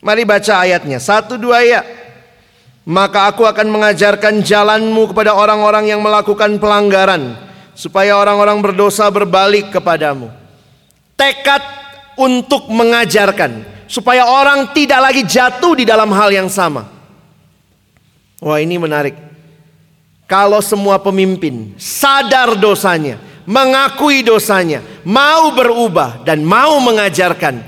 [0.00, 1.80] Mari baca ayatnya, satu dua ya.
[2.90, 7.38] Maka aku akan mengajarkan jalanmu kepada orang-orang yang melakukan pelanggaran,
[7.70, 10.26] supaya orang-orang berdosa berbalik kepadamu.
[11.14, 11.62] Tekad
[12.18, 16.90] untuk mengajarkan, supaya orang tidak lagi jatuh di dalam hal yang sama.
[18.42, 19.14] Wah ini menarik.
[20.26, 27.62] Kalau semua pemimpin sadar dosanya, mengakui dosanya, mau berubah dan mau mengajarkan,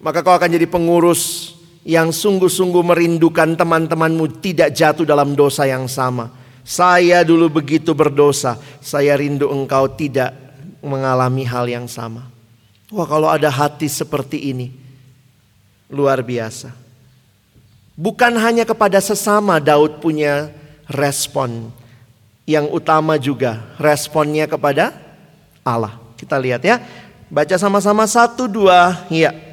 [0.00, 1.52] maka kau akan jadi pengurus
[1.88, 6.28] yang sungguh-sungguh merindukan teman-temanmu tidak jatuh dalam dosa yang sama.
[6.60, 10.36] Saya dulu begitu berdosa, saya rindu engkau tidak
[10.84, 12.28] mengalami hal yang sama.
[12.92, 14.68] Wah, kalau ada hati seperti ini,
[15.88, 16.76] luar biasa.
[17.96, 20.52] Bukan hanya kepada sesama Daud punya
[20.92, 21.72] respon,
[22.44, 24.92] yang utama juga responnya kepada
[25.64, 25.96] Allah.
[26.20, 26.84] Kita lihat ya.
[27.32, 29.08] Baca sama-sama satu dua.
[29.08, 29.47] Ya.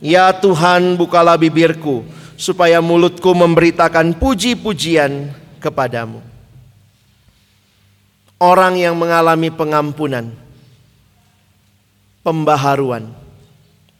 [0.00, 2.04] Ya Tuhan bukalah bibirku
[2.36, 6.20] supaya mulutku memberitakan puji-pujian kepadamu.
[8.36, 10.28] Orang yang mengalami pengampunan,
[12.20, 13.08] pembaharuan,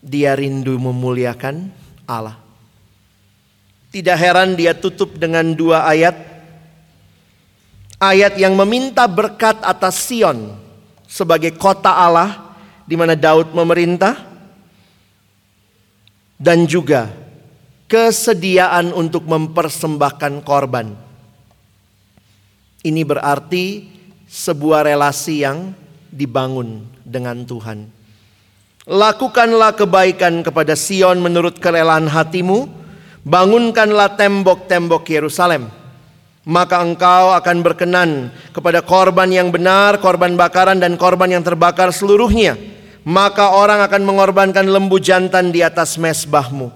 [0.05, 1.72] dia rindu memuliakan
[2.05, 2.36] Allah.
[3.88, 6.36] Tidak heran dia tutup dengan dua ayat
[7.97, 10.53] ayat yang meminta berkat atas Sion
[11.09, 12.53] sebagai kota Allah
[12.84, 14.36] di mana Daud memerintah
[16.37, 17.12] dan juga
[17.89, 20.93] kesediaan untuk mempersembahkan korban.
[22.87, 23.89] Ini berarti
[24.30, 25.74] sebuah relasi yang
[26.12, 27.91] dibangun dengan Tuhan.
[28.87, 32.70] Lakukanlah kebaikan kepada Sion menurut kerelaan hatimu,
[33.26, 35.66] bangunkanlah tembok-tembok Yerusalem
[36.47, 42.55] maka engkau akan berkenan kepada korban yang benar, korban bakaran dan korban yang terbakar seluruhnya.
[43.07, 46.74] Maka orang akan mengorbankan lembu jantan di atas mesbahmu.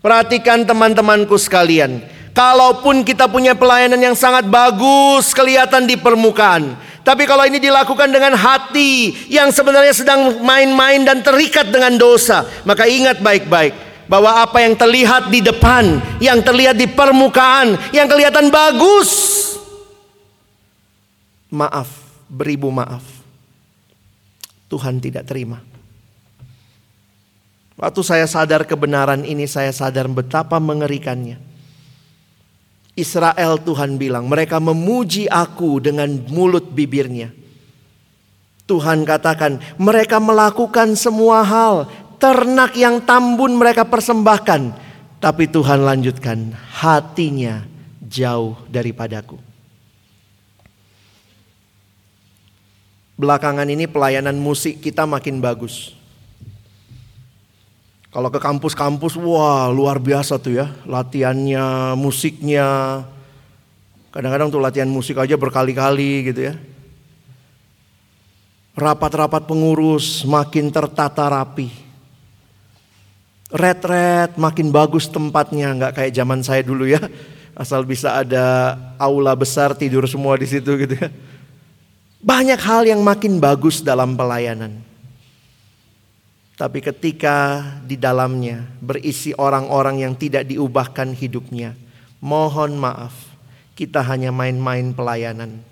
[0.00, 2.00] Perhatikan teman-temanku sekalian,
[2.32, 8.34] kalaupun kita punya pelayanan yang sangat bagus kelihatan di permukaan, tapi kalau ini dilakukan dengan
[8.34, 13.76] hati yang sebenarnya sedang main-main dan terikat dengan dosa, maka ingat baik-baik
[14.10, 19.10] bahwa apa yang terlihat di depan, yang terlihat di permukaan, yang kelihatan bagus,
[21.50, 21.90] maaf,
[22.26, 23.15] beribu maaf.
[24.66, 25.62] Tuhan tidak terima.
[27.76, 31.36] Waktu saya sadar kebenaran ini, saya sadar betapa mengerikannya.
[32.96, 37.28] Israel Tuhan bilang, mereka memuji aku dengan mulut bibirnya.
[38.64, 41.86] Tuhan katakan, mereka melakukan semua hal
[42.16, 44.72] ternak yang tambun mereka persembahkan.
[45.20, 47.68] Tapi Tuhan lanjutkan, hatinya
[48.00, 49.45] jauh daripadaku.
[53.16, 55.96] Belakangan ini pelayanan musik kita makin bagus.
[58.12, 60.72] Kalau ke kampus-kampus, wah luar biasa tuh ya.
[60.88, 63.02] Latihannya, musiknya.
[64.12, 66.54] Kadang-kadang tuh latihan musik aja berkali-kali gitu ya.
[68.76, 71.86] Rapat-rapat pengurus makin tertata rapi
[73.46, 76.98] Red-red makin bagus tempatnya, nggak kayak zaman saya dulu ya.
[77.54, 81.08] Asal bisa ada aula besar tidur semua di situ gitu ya.
[82.26, 84.82] Banyak hal yang makin bagus dalam pelayanan.
[86.58, 91.78] Tapi ketika di dalamnya berisi orang-orang yang tidak diubahkan hidupnya,
[92.18, 93.14] mohon maaf,
[93.78, 95.62] kita hanya main-main pelayanan.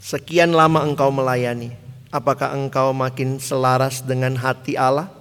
[0.00, 1.76] Sekian lama engkau melayani,
[2.08, 5.12] apakah engkau makin selaras dengan hati Allah?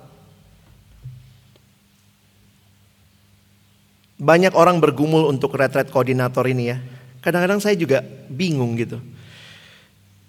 [4.22, 6.80] Banyak orang bergumul untuk retret koordinator ini ya.
[7.22, 8.98] Kadang-kadang saya juga bingung gitu.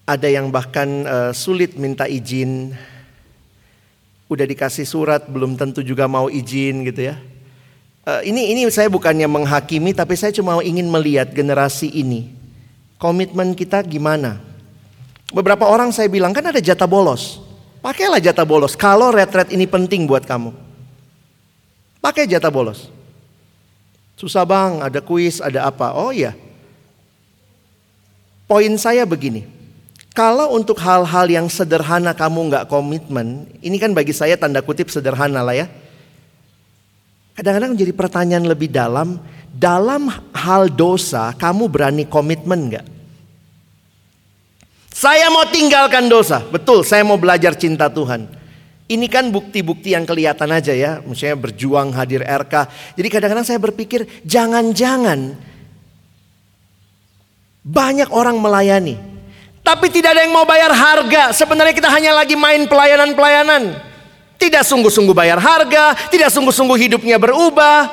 [0.05, 2.77] Ada yang bahkan uh, sulit minta izin.
[4.29, 7.17] Udah dikasih surat belum tentu juga mau izin gitu ya.
[8.05, 12.29] Uh, ini ini saya bukannya menghakimi tapi saya cuma ingin melihat generasi ini.
[13.01, 14.45] Komitmen kita gimana?
[15.33, 17.41] Beberapa orang saya bilang kan ada jatah bolos.
[17.81, 20.53] Pakailah jatah bolos kalau retret ini penting buat kamu.
[22.05, 22.93] Pakai jatah bolos.
[24.19, 25.97] Susah bang, ada kuis, ada apa?
[25.97, 26.37] Oh iya.
[28.53, 29.49] Poin saya begini.
[30.13, 35.41] Kalau untuk hal-hal yang sederhana kamu nggak komitmen, ini kan bagi saya tanda kutip sederhana
[35.41, 35.73] lah ya.
[37.33, 39.17] Kadang-kadang jadi pertanyaan lebih dalam,
[39.57, 42.85] dalam hal dosa kamu berani komitmen nggak?
[44.93, 46.85] Saya mau tinggalkan dosa, betul.
[46.85, 48.29] Saya mau belajar cinta Tuhan.
[48.85, 52.69] Ini kan bukti-bukti yang kelihatan aja ya, misalnya berjuang hadir RK.
[53.01, 55.41] Jadi kadang-kadang saya berpikir jangan-jangan
[57.63, 58.99] banyak orang melayani.
[59.63, 61.31] Tapi tidak ada yang mau bayar harga.
[61.31, 63.79] Sebenarnya kita hanya lagi main pelayanan-pelayanan.
[64.35, 67.87] Tidak sungguh-sungguh bayar harga, tidak sungguh-sungguh hidupnya berubah.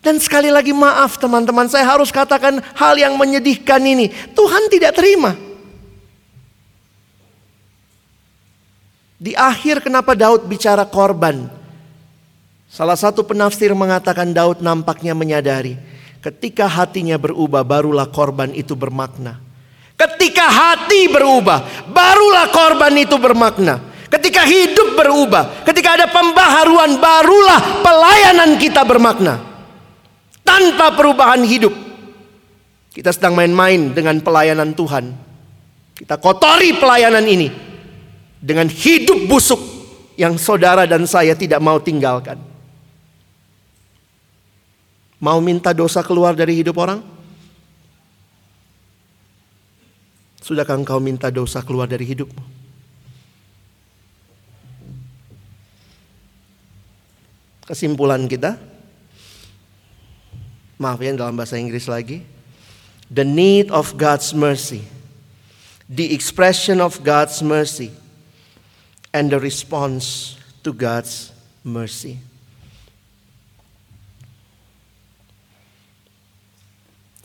[0.00, 4.08] Dan sekali lagi maaf teman-teman, saya harus katakan hal yang menyedihkan ini.
[4.32, 5.36] Tuhan tidak terima.
[9.20, 11.52] Di akhir kenapa Daud bicara korban?
[12.72, 15.76] Salah satu penafsir mengatakan Daud nampaknya menyadari
[16.20, 19.40] ketika hatinya berubah barulah korban itu bermakna.
[19.96, 23.90] Ketika hati berubah barulah korban itu bermakna.
[24.10, 29.38] Ketika hidup berubah, ketika ada pembaharuan barulah pelayanan kita bermakna.
[30.42, 31.70] Tanpa perubahan hidup,
[32.90, 35.14] kita sedang main-main dengan pelayanan Tuhan.
[35.94, 37.48] Kita kotori pelayanan ini
[38.42, 39.62] dengan hidup busuk
[40.18, 42.49] yang saudara dan saya tidak mau tinggalkan.
[45.20, 47.04] Mau minta dosa keluar dari hidup orang?
[50.40, 52.42] Sudahkah engkau minta dosa keluar dari hidupmu?
[57.68, 58.58] Kesimpulan kita,
[60.80, 62.26] maaf ya dalam bahasa Inggris lagi,
[63.12, 64.82] the need of God's mercy,
[65.86, 67.94] the expression of God's mercy
[69.14, 70.34] and the response
[70.66, 71.30] to God's
[71.62, 72.18] mercy.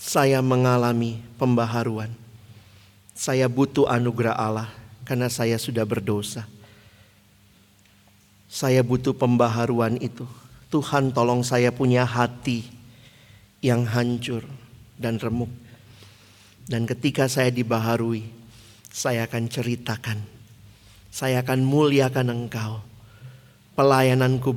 [0.05, 2.13] Saya mengalami pembaharuan.
[3.17, 4.69] Saya butuh anugerah Allah
[5.01, 6.45] karena saya sudah berdosa.
[8.45, 10.29] Saya butuh pembaharuan itu.
[10.69, 12.69] Tuhan tolong saya punya hati
[13.65, 14.45] yang hancur
[15.01, 15.49] dan remuk.
[16.69, 18.29] Dan ketika saya dibaharui,
[18.93, 20.35] saya akan ceritakan
[21.15, 22.83] saya akan muliakan engkau.
[23.71, 24.51] Pelayananku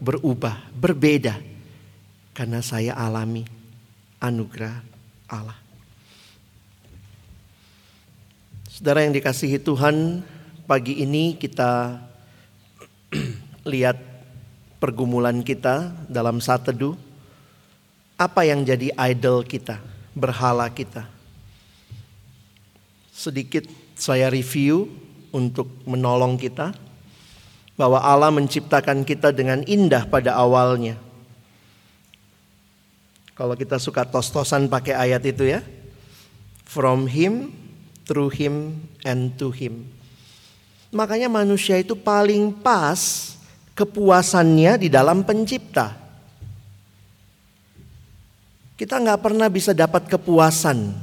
[0.00, 1.36] berubah, berbeda.
[2.32, 3.44] Karena saya alami
[4.20, 4.80] anugerah
[5.28, 5.58] Allah.
[8.70, 10.20] Saudara yang dikasihi Tuhan,
[10.68, 11.96] pagi ini kita
[13.72, 13.96] lihat
[14.76, 16.92] pergumulan kita dalam saat teduh.
[18.16, 19.80] Apa yang jadi idol kita,
[20.16, 21.08] berhala kita.
[23.12, 23.64] Sedikit
[23.96, 24.88] saya review
[25.32, 26.72] untuk menolong kita,
[27.76, 30.96] bahwa Allah menciptakan kita dengan indah pada awalnya.
[33.36, 35.60] Kalau kita suka tos-tosan pakai ayat itu ya.
[36.64, 37.52] From him,
[38.08, 39.84] through him, and to him.
[40.88, 43.36] Makanya manusia itu paling pas
[43.76, 45.92] kepuasannya di dalam pencipta.
[48.80, 50.96] Kita nggak pernah bisa dapat kepuasan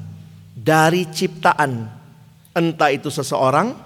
[0.57, 1.85] dari ciptaan.
[2.53, 3.77] Entah itu seseorang,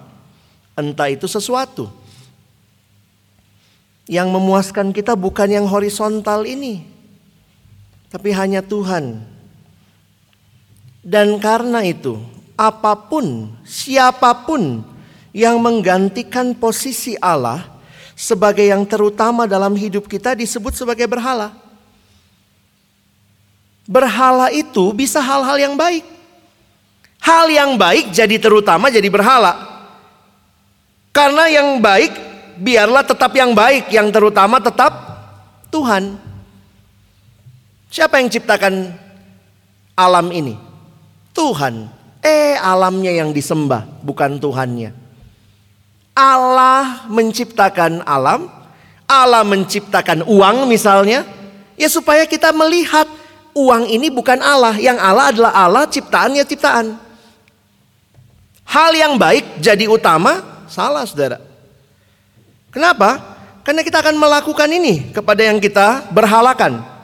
[0.75, 1.91] entah itu sesuatu.
[4.07, 6.83] Yang memuaskan kita bukan yang horizontal ini,
[8.07, 9.23] tapi hanya Tuhan.
[11.03, 12.19] Dan karena itu,
[12.59, 14.83] apa pun, siapa pun
[15.31, 17.63] yang menggantikan posisi Allah
[18.17, 21.53] sebagai yang terutama dalam hidup kita disebut sebagai berhala.
[23.87, 26.03] Berhala itu bisa hal-hal yang baik.
[27.23, 29.53] Hal yang baik jadi terutama jadi berhala.
[31.15, 32.11] Karena yang baik
[32.57, 34.91] biarlah tetap yang baik, yang terutama tetap
[35.69, 36.17] Tuhan.
[37.97, 38.93] Siapa yang ciptakan
[39.97, 40.53] alam ini?
[41.33, 41.89] Tuhan.
[42.21, 44.93] Eh, alamnya yang disembah, bukan Tuhannya.
[46.13, 48.53] Allah menciptakan alam,
[49.09, 51.25] Allah menciptakan uang misalnya,
[51.73, 53.09] ya supaya kita melihat
[53.57, 57.01] uang ini bukan Allah, yang Allah adalah Allah, ciptaannya ciptaan.
[58.61, 61.41] Hal yang baik jadi utama, Salah saudara.
[62.69, 63.17] Kenapa?
[63.65, 66.96] Karena kita akan melakukan ini kepada yang kita berhalakan.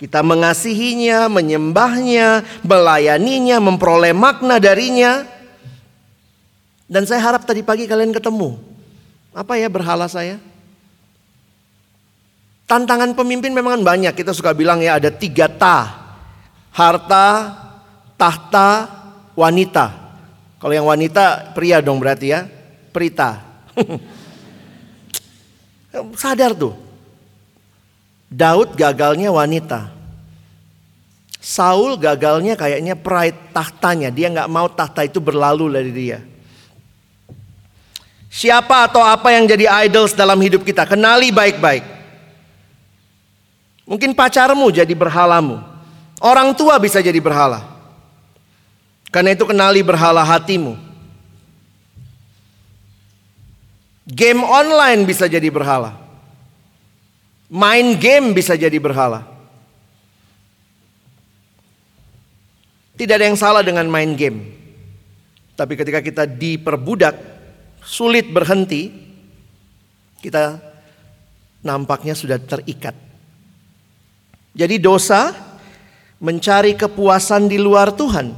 [0.00, 5.28] Kita mengasihinya, menyembahnya, melayaninya, memperoleh makna darinya.
[6.88, 8.56] Dan saya harap tadi pagi kalian ketemu.
[9.36, 10.40] Apa ya berhala saya?
[12.64, 14.16] Tantangan pemimpin memang banyak.
[14.16, 16.00] Kita suka bilang ya ada tiga ta.
[16.72, 17.52] Harta,
[18.16, 18.88] tahta,
[19.36, 20.16] wanita.
[20.56, 22.48] Kalau yang wanita pria dong berarti ya.
[22.88, 23.36] Prita.
[26.16, 26.89] Sadar tuh.
[28.30, 29.90] Daud gagalnya wanita.
[31.42, 34.14] Saul gagalnya kayaknya pride tahtanya.
[34.14, 36.22] Dia nggak mau tahta itu berlalu dari dia.
[38.30, 40.86] Siapa atau apa yang jadi idols dalam hidup kita?
[40.86, 41.82] Kenali baik-baik.
[43.90, 45.58] Mungkin pacarmu jadi berhalamu.
[46.22, 47.66] Orang tua bisa jadi berhala.
[49.10, 50.78] Karena itu kenali berhala hatimu.
[54.06, 55.98] Game online bisa jadi berhala.
[57.50, 59.26] Main game bisa jadi berhala.
[62.94, 64.54] Tidak ada yang salah dengan main game.
[65.58, 67.16] Tapi ketika kita diperbudak,
[67.82, 68.92] sulit berhenti,
[70.20, 70.60] kita
[71.64, 72.94] nampaknya sudah terikat.
[74.52, 75.32] Jadi dosa
[76.20, 78.36] mencari kepuasan di luar Tuhan.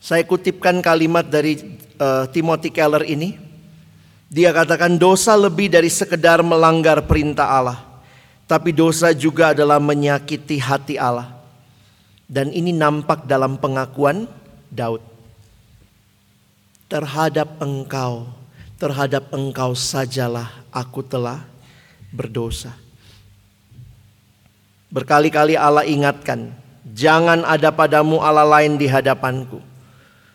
[0.00, 1.58] Saya kutipkan kalimat dari
[2.00, 3.49] uh, Timothy Keller ini.
[4.30, 7.82] Dia katakan dosa lebih dari sekedar melanggar perintah Allah.
[8.46, 11.34] Tapi dosa juga adalah menyakiti hati Allah.
[12.30, 14.30] Dan ini nampak dalam pengakuan
[14.70, 15.02] Daud.
[16.86, 18.30] Terhadap engkau,
[18.78, 21.42] terhadap engkau sajalah aku telah
[22.14, 22.74] berdosa.
[24.90, 26.54] Berkali-kali Allah ingatkan,
[26.86, 29.62] jangan ada padamu Allah lain di hadapanku.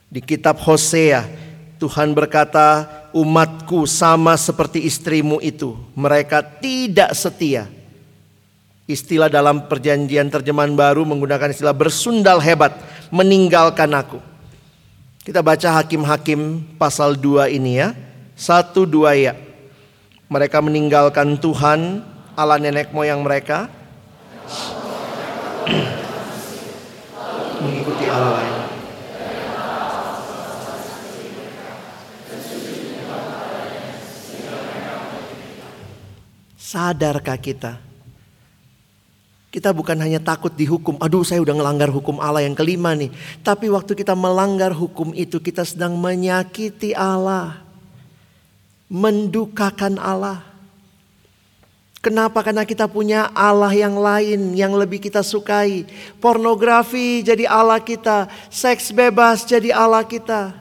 [0.08, 1.28] Di kitab Hosea,
[1.76, 5.80] Tuhan berkata, umatku sama seperti istrimu itu.
[5.96, 7.72] Mereka tidak setia.
[8.86, 12.76] Istilah dalam perjanjian terjemahan baru menggunakan istilah bersundal hebat,
[13.10, 14.20] meninggalkan aku.
[15.26, 17.98] Kita baca Hakim-Hakim pasal 2 ini ya.
[18.36, 19.32] Satu dua ya.
[20.28, 22.04] Mereka meninggalkan Tuhan,
[22.36, 23.72] Allah nenek moyang mereka.
[27.64, 28.65] Mengikuti Allah lain.
[36.76, 37.80] Sadarkah kita?
[39.48, 43.08] Kita bukan hanya takut dihukum, aduh saya udah ngelanggar hukum Allah yang kelima nih.
[43.40, 47.64] Tapi waktu kita melanggar hukum itu kita sedang menyakiti Allah.
[48.92, 50.44] Mendukakan Allah.
[52.04, 52.44] Kenapa?
[52.44, 55.88] Karena kita punya Allah yang lain yang lebih kita sukai.
[56.20, 60.52] Pornografi jadi Allah kita, seks bebas jadi Allah kita.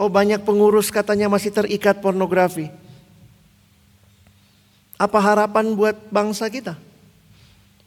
[0.00, 2.83] Oh banyak pengurus katanya masih terikat pornografi.
[4.94, 6.78] Apa harapan buat bangsa kita?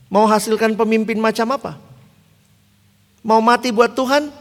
[0.08, 1.72] Mau hasilkan pemimpin macam apa?
[3.24, 4.32] Mau mati buat Tuhan?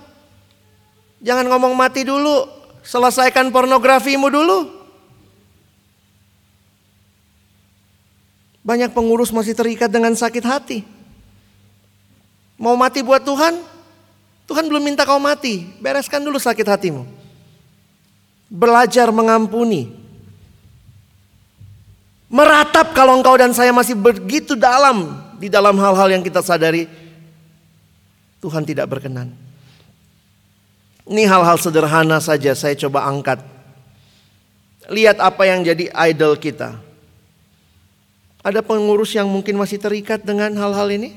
[1.22, 2.46] Jangan ngomong mati dulu,
[2.86, 4.58] selesaikan pornografimu dulu.
[8.66, 10.78] Banyak pengurus masih terikat dengan sakit hati.
[12.58, 13.62] Mau mati buat Tuhan?
[14.46, 17.02] Tuhan belum minta kau mati, bereskan dulu sakit hatimu.
[18.46, 19.90] Belajar mengampuni,
[22.36, 26.84] Meratap kalau engkau dan saya masih begitu dalam di dalam hal-hal yang kita sadari
[28.44, 29.32] Tuhan tidak berkenan.
[31.08, 33.40] Ini hal-hal sederhana saja saya coba angkat.
[34.92, 36.76] Lihat apa yang jadi idol kita.
[38.44, 41.16] Ada pengurus yang mungkin masih terikat dengan hal-hal ini?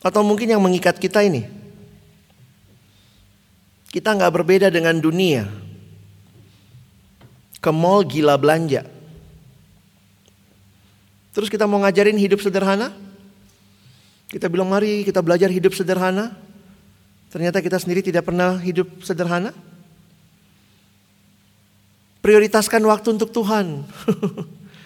[0.00, 1.59] Atau mungkin yang mengikat kita ini?
[3.90, 5.50] Kita nggak berbeda dengan dunia.
[7.58, 8.86] Ke mall gila belanja.
[11.34, 12.94] Terus kita mau ngajarin hidup sederhana?
[14.30, 16.38] Kita bilang mari kita belajar hidup sederhana.
[17.34, 19.50] Ternyata kita sendiri tidak pernah hidup sederhana.
[22.22, 23.82] Prioritaskan waktu untuk Tuhan.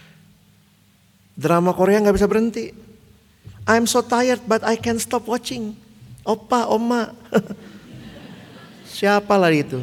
[1.45, 2.73] Drama Korea nggak bisa berhenti.
[3.69, 5.77] I'm so tired but I can't stop watching.
[6.25, 7.13] Opa, oma.
[8.95, 9.83] Siapa lah itu?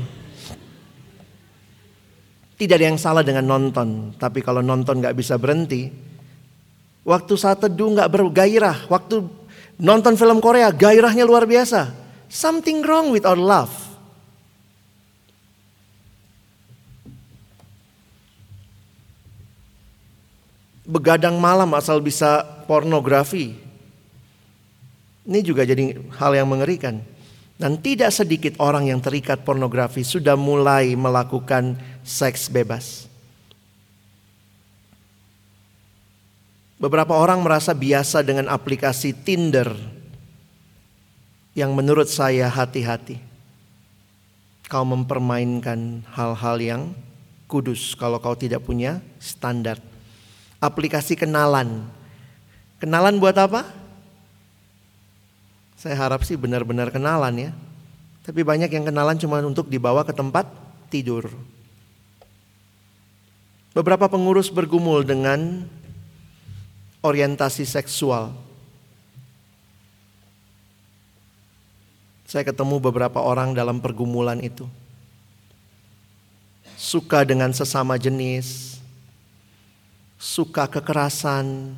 [2.55, 5.91] Tidak ada yang salah dengan nonton, tapi kalau nonton nggak bisa berhenti,
[7.03, 9.27] waktu saat teduh nggak bergairah, waktu
[9.83, 11.91] nonton film Korea gairahnya luar biasa.
[12.31, 13.73] Something wrong with our love.
[20.87, 23.59] Begadang malam asal bisa pornografi.
[25.27, 27.10] Ini juga jadi hal yang mengerikan.
[27.61, 33.05] Dan tidak sedikit orang yang terikat pornografi sudah mulai melakukan seks bebas.
[36.81, 39.77] Beberapa orang merasa biasa dengan aplikasi Tinder
[41.53, 43.21] yang menurut saya hati-hati.
[44.65, 46.81] Kau mempermainkan hal-hal yang
[47.45, 49.77] kudus kalau kau tidak punya standar.
[50.57, 51.85] Aplikasi kenalan.
[52.81, 53.80] Kenalan buat apa?
[55.81, 57.51] Saya harap sih benar-benar kenalan ya.
[58.21, 60.45] Tapi banyak yang kenalan cuma untuk dibawa ke tempat
[60.93, 61.25] tidur.
[63.73, 65.65] Beberapa pengurus bergumul dengan
[67.01, 68.29] orientasi seksual.
[72.29, 74.69] Saya ketemu beberapa orang dalam pergumulan itu.
[76.77, 78.77] Suka dengan sesama jenis,
[80.21, 81.73] suka kekerasan,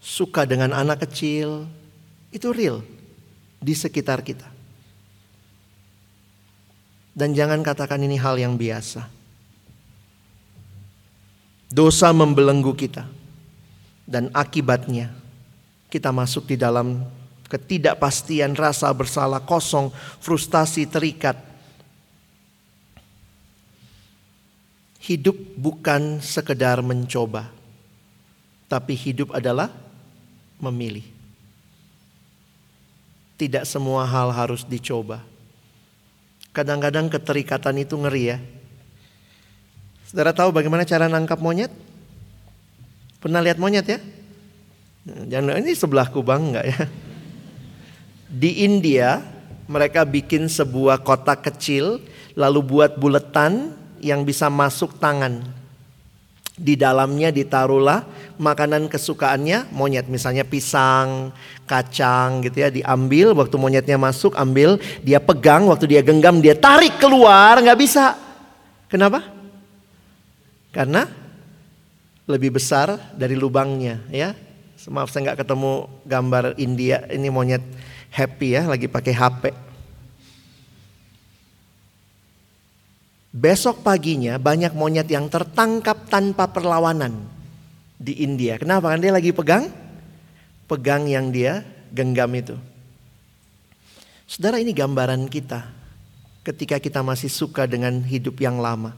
[0.00, 1.68] suka dengan anak kecil,
[2.34, 2.82] itu real
[3.62, 4.50] di sekitar kita.
[7.14, 9.06] Dan jangan katakan ini hal yang biasa.
[11.70, 13.06] Dosa membelenggu kita.
[14.04, 15.14] Dan akibatnya
[15.86, 17.06] kita masuk di dalam
[17.46, 21.38] ketidakpastian, rasa bersalah, kosong, frustasi, terikat.
[24.98, 27.46] Hidup bukan sekedar mencoba,
[28.66, 29.70] tapi hidup adalah
[30.58, 31.13] memilih.
[33.34, 35.22] Tidak semua hal harus dicoba.
[36.54, 38.38] Kadang-kadang keterikatan itu ngeri ya.
[40.06, 41.74] Saudara tahu bagaimana cara nangkap monyet?
[43.18, 43.98] Pernah lihat monyet ya?
[45.04, 46.78] Jangan ini sebelahku bang enggak ya?
[48.40, 49.20] Di India
[49.66, 51.98] mereka bikin sebuah kotak kecil
[52.34, 55.53] lalu buat buletan yang bisa masuk tangan.
[56.54, 58.06] Di dalamnya ditaruhlah
[58.38, 61.34] makanan kesukaannya monyet misalnya pisang,
[61.66, 66.94] kacang gitu ya diambil waktu monyetnya masuk ambil dia pegang waktu dia genggam dia tarik
[67.02, 68.14] keluar nggak bisa.
[68.86, 69.26] Kenapa?
[70.70, 71.10] Karena
[72.30, 74.38] lebih besar dari lubangnya ya.
[74.86, 77.66] Maaf saya nggak ketemu gambar India ini monyet
[78.14, 79.63] happy ya lagi pakai HP.
[83.34, 87.18] Besok paginya banyak monyet yang tertangkap tanpa perlawanan
[87.98, 88.54] di India.
[88.62, 88.94] Kenapa?
[88.94, 89.66] Kan dia lagi pegang
[90.70, 92.54] pegang yang dia genggam itu.
[94.30, 95.66] Saudara ini gambaran kita
[96.46, 98.94] ketika kita masih suka dengan hidup yang lama.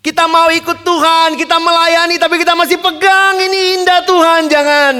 [0.00, 4.94] Kita mau ikut Tuhan, kita melayani tapi kita masih pegang ini indah Tuhan, jangan.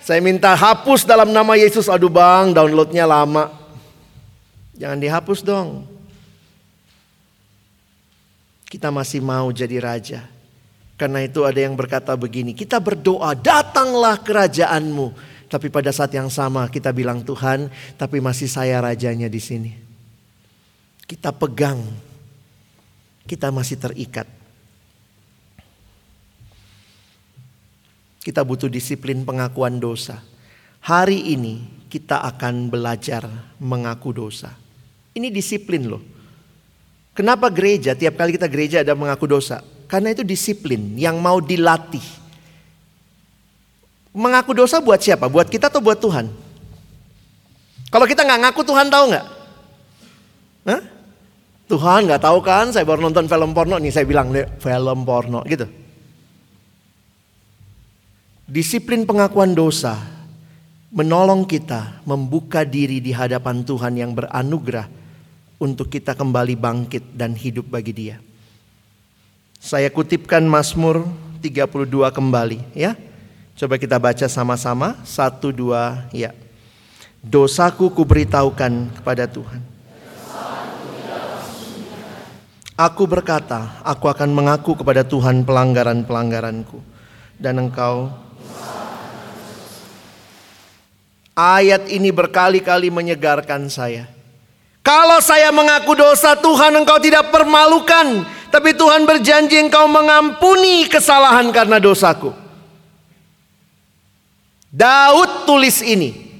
[0.00, 3.52] Saya minta hapus dalam nama Yesus, aduh bang downloadnya lama.
[4.74, 5.86] Jangan dihapus dong.
[8.70, 10.22] Kita masih mau jadi raja.
[10.94, 15.10] Karena itu ada yang berkata begini, kita berdoa datanglah kerajaanmu.
[15.50, 17.66] Tapi pada saat yang sama kita bilang Tuhan,
[17.98, 19.74] tapi masih saya rajanya di sini.
[21.02, 21.82] Kita pegang,
[23.26, 24.30] kita masih terikat.
[28.22, 30.22] Kita butuh disiplin pengakuan dosa.
[30.86, 33.26] Hari ini kita akan belajar
[33.58, 34.54] mengaku dosa.
[35.16, 36.19] Ini disiplin loh.
[37.10, 39.60] Kenapa gereja tiap kali kita gereja ada mengaku dosa?
[39.90, 42.04] Karena itu disiplin yang mau dilatih.
[44.14, 45.26] Mengaku dosa buat siapa?
[45.26, 46.30] Buat kita atau buat Tuhan?
[47.90, 49.26] Kalau kita nggak ngaku Tuhan tahu nggak?
[50.70, 50.82] Hah?
[51.66, 52.70] Tuhan nggak tahu kan?
[52.70, 54.30] Saya baru nonton film porno nih saya bilang
[54.62, 55.66] film porno gitu.
[58.50, 59.98] Disiplin pengakuan dosa
[60.90, 64.99] menolong kita membuka diri di hadapan Tuhan yang beranugerah
[65.60, 68.16] untuk kita kembali bangkit dan hidup bagi Dia.
[69.60, 71.04] Saya kutipkan Mazmur
[71.44, 72.96] 32 kembali ya.
[73.60, 74.96] Coba kita baca sama-sama.
[75.04, 76.32] Satu, dua, ya.
[77.20, 79.60] Dosaku kuberitahukan kepada Tuhan.
[82.80, 86.80] Aku berkata, aku akan mengaku kepada Tuhan pelanggaran-pelanggaranku.
[87.36, 88.08] Dan engkau
[91.40, 94.19] Ayat ini berkali-kali menyegarkan saya.
[94.80, 98.24] Kalau saya mengaku dosa Tuhan engkau tidak permalukan.
[98.50, 102.34] Tapi Tuhan berjanji engkau mengampuni kesalahan karena dosaku.
[104.72, 106.30] Daud tulis ini.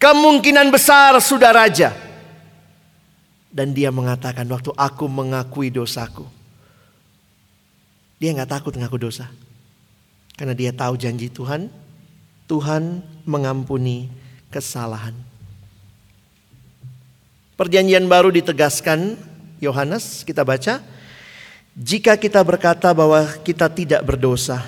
[0.00, 1.92] Kemungkinan besar sudah raja.
[3.52, 6.24] Dan dia mengatakan waktu aku mengakui dosaku.
[8.16, 9.28] Dia nggak takut mengaku dosa.
[10.34, 11.68] Karena dia tahu janji Tuhan.
[12.48, 14.08] Tuhan mengampuni
[14.48, 15.33] kesalahan.
[17.54, 19.14] Perjanjian baru ditegaskan
[19.62, 20.82] Yohanes kita baca
[21.78, 24.58] jika kita berkata bahwa kita tidak berdosa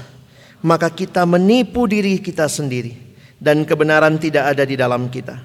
[0.62, 2.94] maka kita menipu diri kita sendiri
[3.42, 5.38] dan kebenaran tidak ada di dalam kita.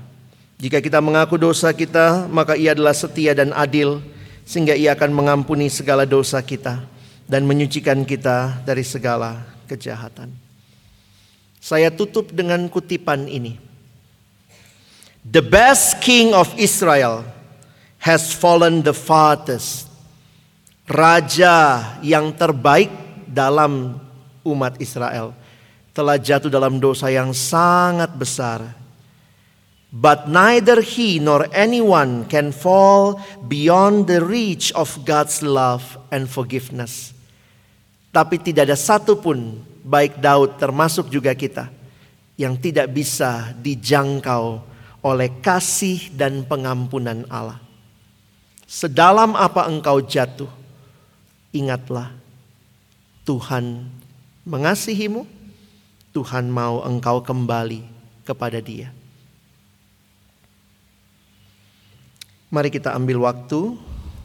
[0.62, 4.06] Jika kita mengaku dosa kita maka ia adalah setia dan adil
[4.46, 6.86] sehingga ia akan mengampuni segala dosa kita
[7.26, 10.30] dan menyucikan kita dari segala kejahatan.
[11.58, 13.71] Saya tutup dengan kutipan ini.
[15.22, 17.22] The best king of Israel
[18.02, 19.86] has fallen the farthest.
[20.90, 22.90] Raja yang terbaik
[23.30, 24.02] dalam
[24.42, 25.38] umat Israel
[25.94, 28.74] telah jatuh dalam dosa yang sangat besar.
[29.94, 37.14] But neither he nor anyone can fall beyond the reach of God's love and forgiveness.
[38.10, 41.70] Tapi tidak ada satupun baik Daud termasuk juga kita
[42.40, 44.71] yang tidak bisa dijangkau
[45.02, 47.58] oleh kasih dan pengampunan Allah.
[48.70, 50.48] Sedalam apa engkau jatuh,
[51.52, 52.14] ingatlah
[53.28, 53.90] Tuhan
[54.48, 55.28] mengasihimu,
[56.16, 57.84] Tuhan mau engkau kembali
[58.24, 58.94] kepada Dia.
[62.52, 63.76] Mari kita ambil waktu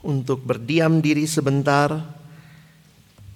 [0.03, 1.95] untuk berdiam diri sebentar.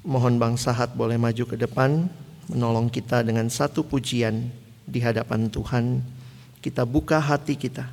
[0.03, 2.11] Mohon Bang Sahat boleh maju ke depan
[2.51, 4.51] menolong kita dengan satu pujian
[4.83, 6.03] di hadapan Tuhan.
[6.61, 7.89] Kita buka hati kita.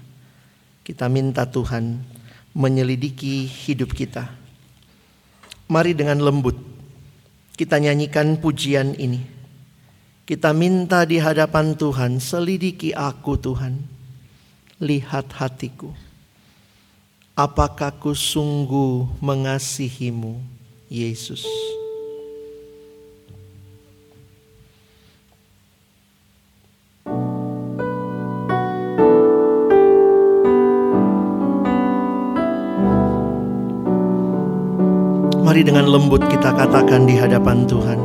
[0.84, 2.04] Kita minta Tuhan
[2.56, 4.32] menyelidiki hidup kita.
[5.68, 6.56] Mari dengan lembut
[7.58, 9.26] kita nyanyikan pujian ini.
[10.30, 13.82] Kita minta di hadapan Tuhan, selidiki aku Tuhan.
[14.78, 15.90] Lihat hatiku.
[17.34, 20.38] Apakah ku sungguh mengasihimu,
[20.86, 21.50] Yesus?
[35.58, 37.98] Mari dengan lembut kita katakan di hadapan Tuhan.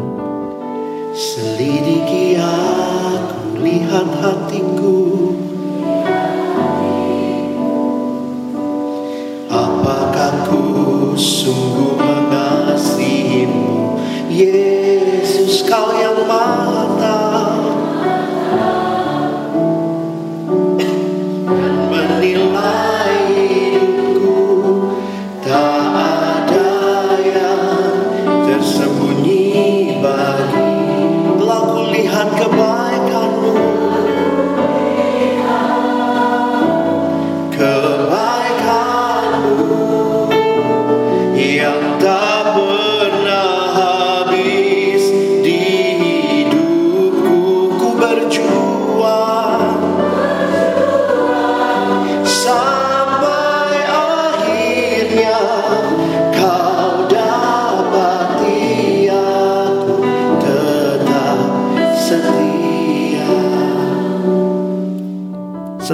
[1.12, 4.96] Selidiki aku, lihat hatiku.
[9.52, 10.64] Apakah ku
[11.12, 14.00] sungguh mengasihimu,
[14.32, 16.81] Yesus kau yang maha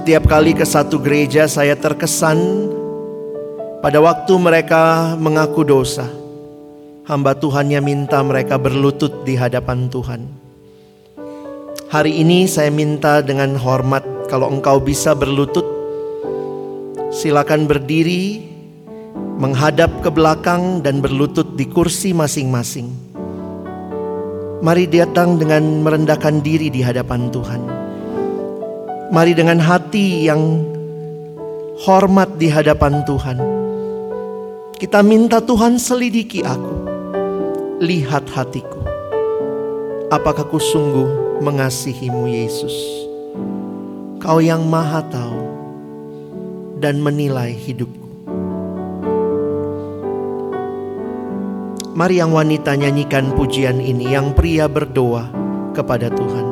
[0.09, 2.41] Setiap kali ke satu gereja saya terkesan
[3.85, 6.09] pada waktu mereka mengaku dosa.
[7.05, 10.25] Hamba Tuhannya minta mereka berlutut di hadapan Tuhan.
[11.93, 14.01] Hari ini saya minta dengan hormat
[14.33, 15.69] kalau engkau bisa berlutut
[17.13, 18.49] silakan berdiri
[19.37, 22.89] menghadap ke belakang dan berlutut di kursi masing-masing.
[24.65, 27.78] Mari datang dengan merendahkan diri di hadapan Tuhan.
[29.09, 30.61] Mari dengan hati yang
[31.81, 33.41] hormat di hadapan Tuhan.
[34.77, 36.77] Kita minta Tuhan selidiki aku.
[37.81, 38.85] Lihat hatiku.
[40.13, 42.77] Apakah ku sungguh mengasihimu Yesus?
[44.21, 45.41] Kau yang maha tahu
[46.77, 48.09] dan menilai hidupku.
[51.97, 55.33] Mari yang wanita nyanyikan pujian ini, yang pria berdoa
[55.73, 56.48] kepada Tuhan.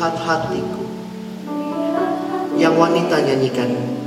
[0.00, 0.80] Lihat hatiku.
[2.56, 3.99] Yang wanita nyanyikan.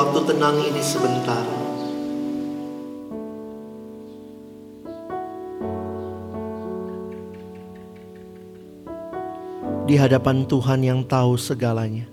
[0.00, 1.44] Waktu tenang ini sebentar.
[9.84, 12.08] Di hadapan Tuhan yang tahu segalanya,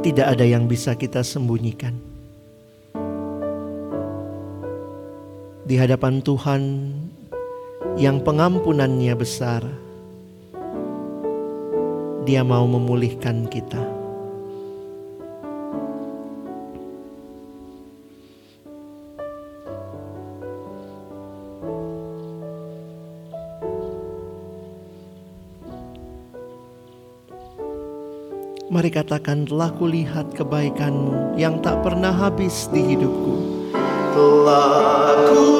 [0.00, 1.92] tidak ada yang bisa kita sembunyikan.
[5.68, 6.62] Di hadapan Tuhan
[8.00, 9.68] yang pengampunannya besar,
[12.26, 13.95] Dia mau memulihkan kita.
[29.06, 33.70] Katakan telah kulihat kebaikanmu yang tak pernah habis di hidupku.
[34.10, 35.55] Telah kulihat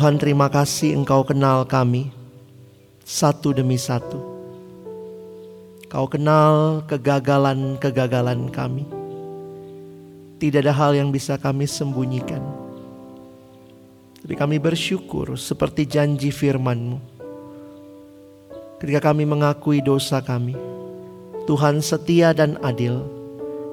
[0.00, 2.08] Tuhan terima kasih engkau kenal kami
[3.04, 4.16] satu demi satu.
[5.92, 8.88] Kau kenal kegagalan-kegagalan kami.
[10.40, 12.40] Tidak ada hal yang bisa kami sembunyikan.
[14.24, 16.96] Tapi kami bersyukur seperti janji firman-Mu.
[18.80, 20.56] Ketika kami mengakui dosa kami,
[21.44, 23.04] Tuhan setia dan adil.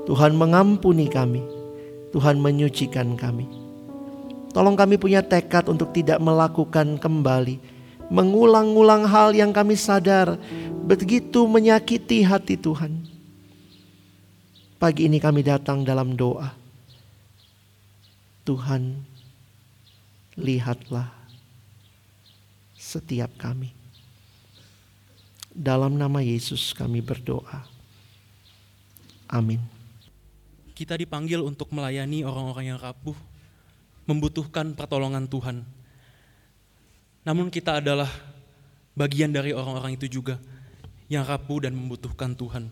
[0.04, 1.40] Tuhan mengampuni kami.
[2.12, 3.67] Tuhan menyucikan kami.
[4.58, 7.62] Tolong kami punya tekad untuk tidak melakukan kembali,
[8.10, 10.34] mengulang-ulang hal yang kami sadar
[10.82, 13.06] begitu menyakiti hati Tuhan.
[14.82, 16.58] Pagi ini kami datang dalam doa.
[18.50, 18.98] Tuhan,
[20.34, 21.14] lihatlah
[22.74, 23.78] setiap kami.
[25.54, 27.62] Dalam nama Yesus kami berdoa.
[29.30, 29.62] Amin.
[30.74, 33.37] Kita dipanggil untuk melayani orang-orang yang rapuh,
[34.08, 35.68] membutuhkan pertolongan Tuhan.
[37.28, 38.08] Namun kita adalah
[38.96, 40.40] bagian dari orang-orang itu juga
[41.12, 42.72] yang rapuh dan membutuhkan Tuhan.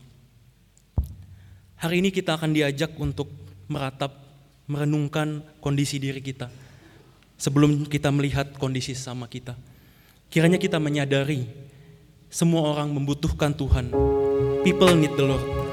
[1.75, 3.27] Hari ini kita akan diajak untuk
[3.67, 4.15] meratap,
[4.65, 6.47] merenungkan kondisi diri kita
[7.35, 9.59] sebelum kita melihat kondisi sama kita.
[10.31, 11.45] Kiranya kita menyadari
[12.31, 13.91] semua orang membutuhkan Tuhan.
[14.63, 15.64] People need the Lord.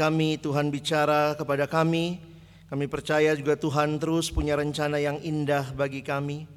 [0.00, 2.16] Kami, Tuhan bicara kepada kami,
[2.72, 6.48] kami percaya juga Tuhan terus punya rencana yang indah bagi kami.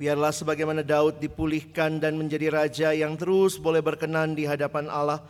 [0.00, 5.20] Biarlah sebagaimana Daud dipulihkan dan menjadi raja yang terus boleh berkenan di hadapan Allah,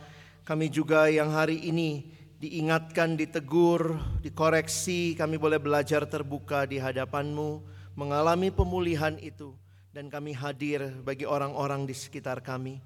[0.47, 2.07] kami juga yang hari ini
[2.39, 7.59] diingatkan, ditegur, dikoreksi, kami boleh belajar terbuka di hadapan-Mu,
[7.99, 9.51] mengalami pemulihan itu,
[9.91, 12.79] dan kami hadir bagi orang-orang di sekitar kami,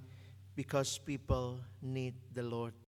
[0.57, 2.73] because people need the Lord.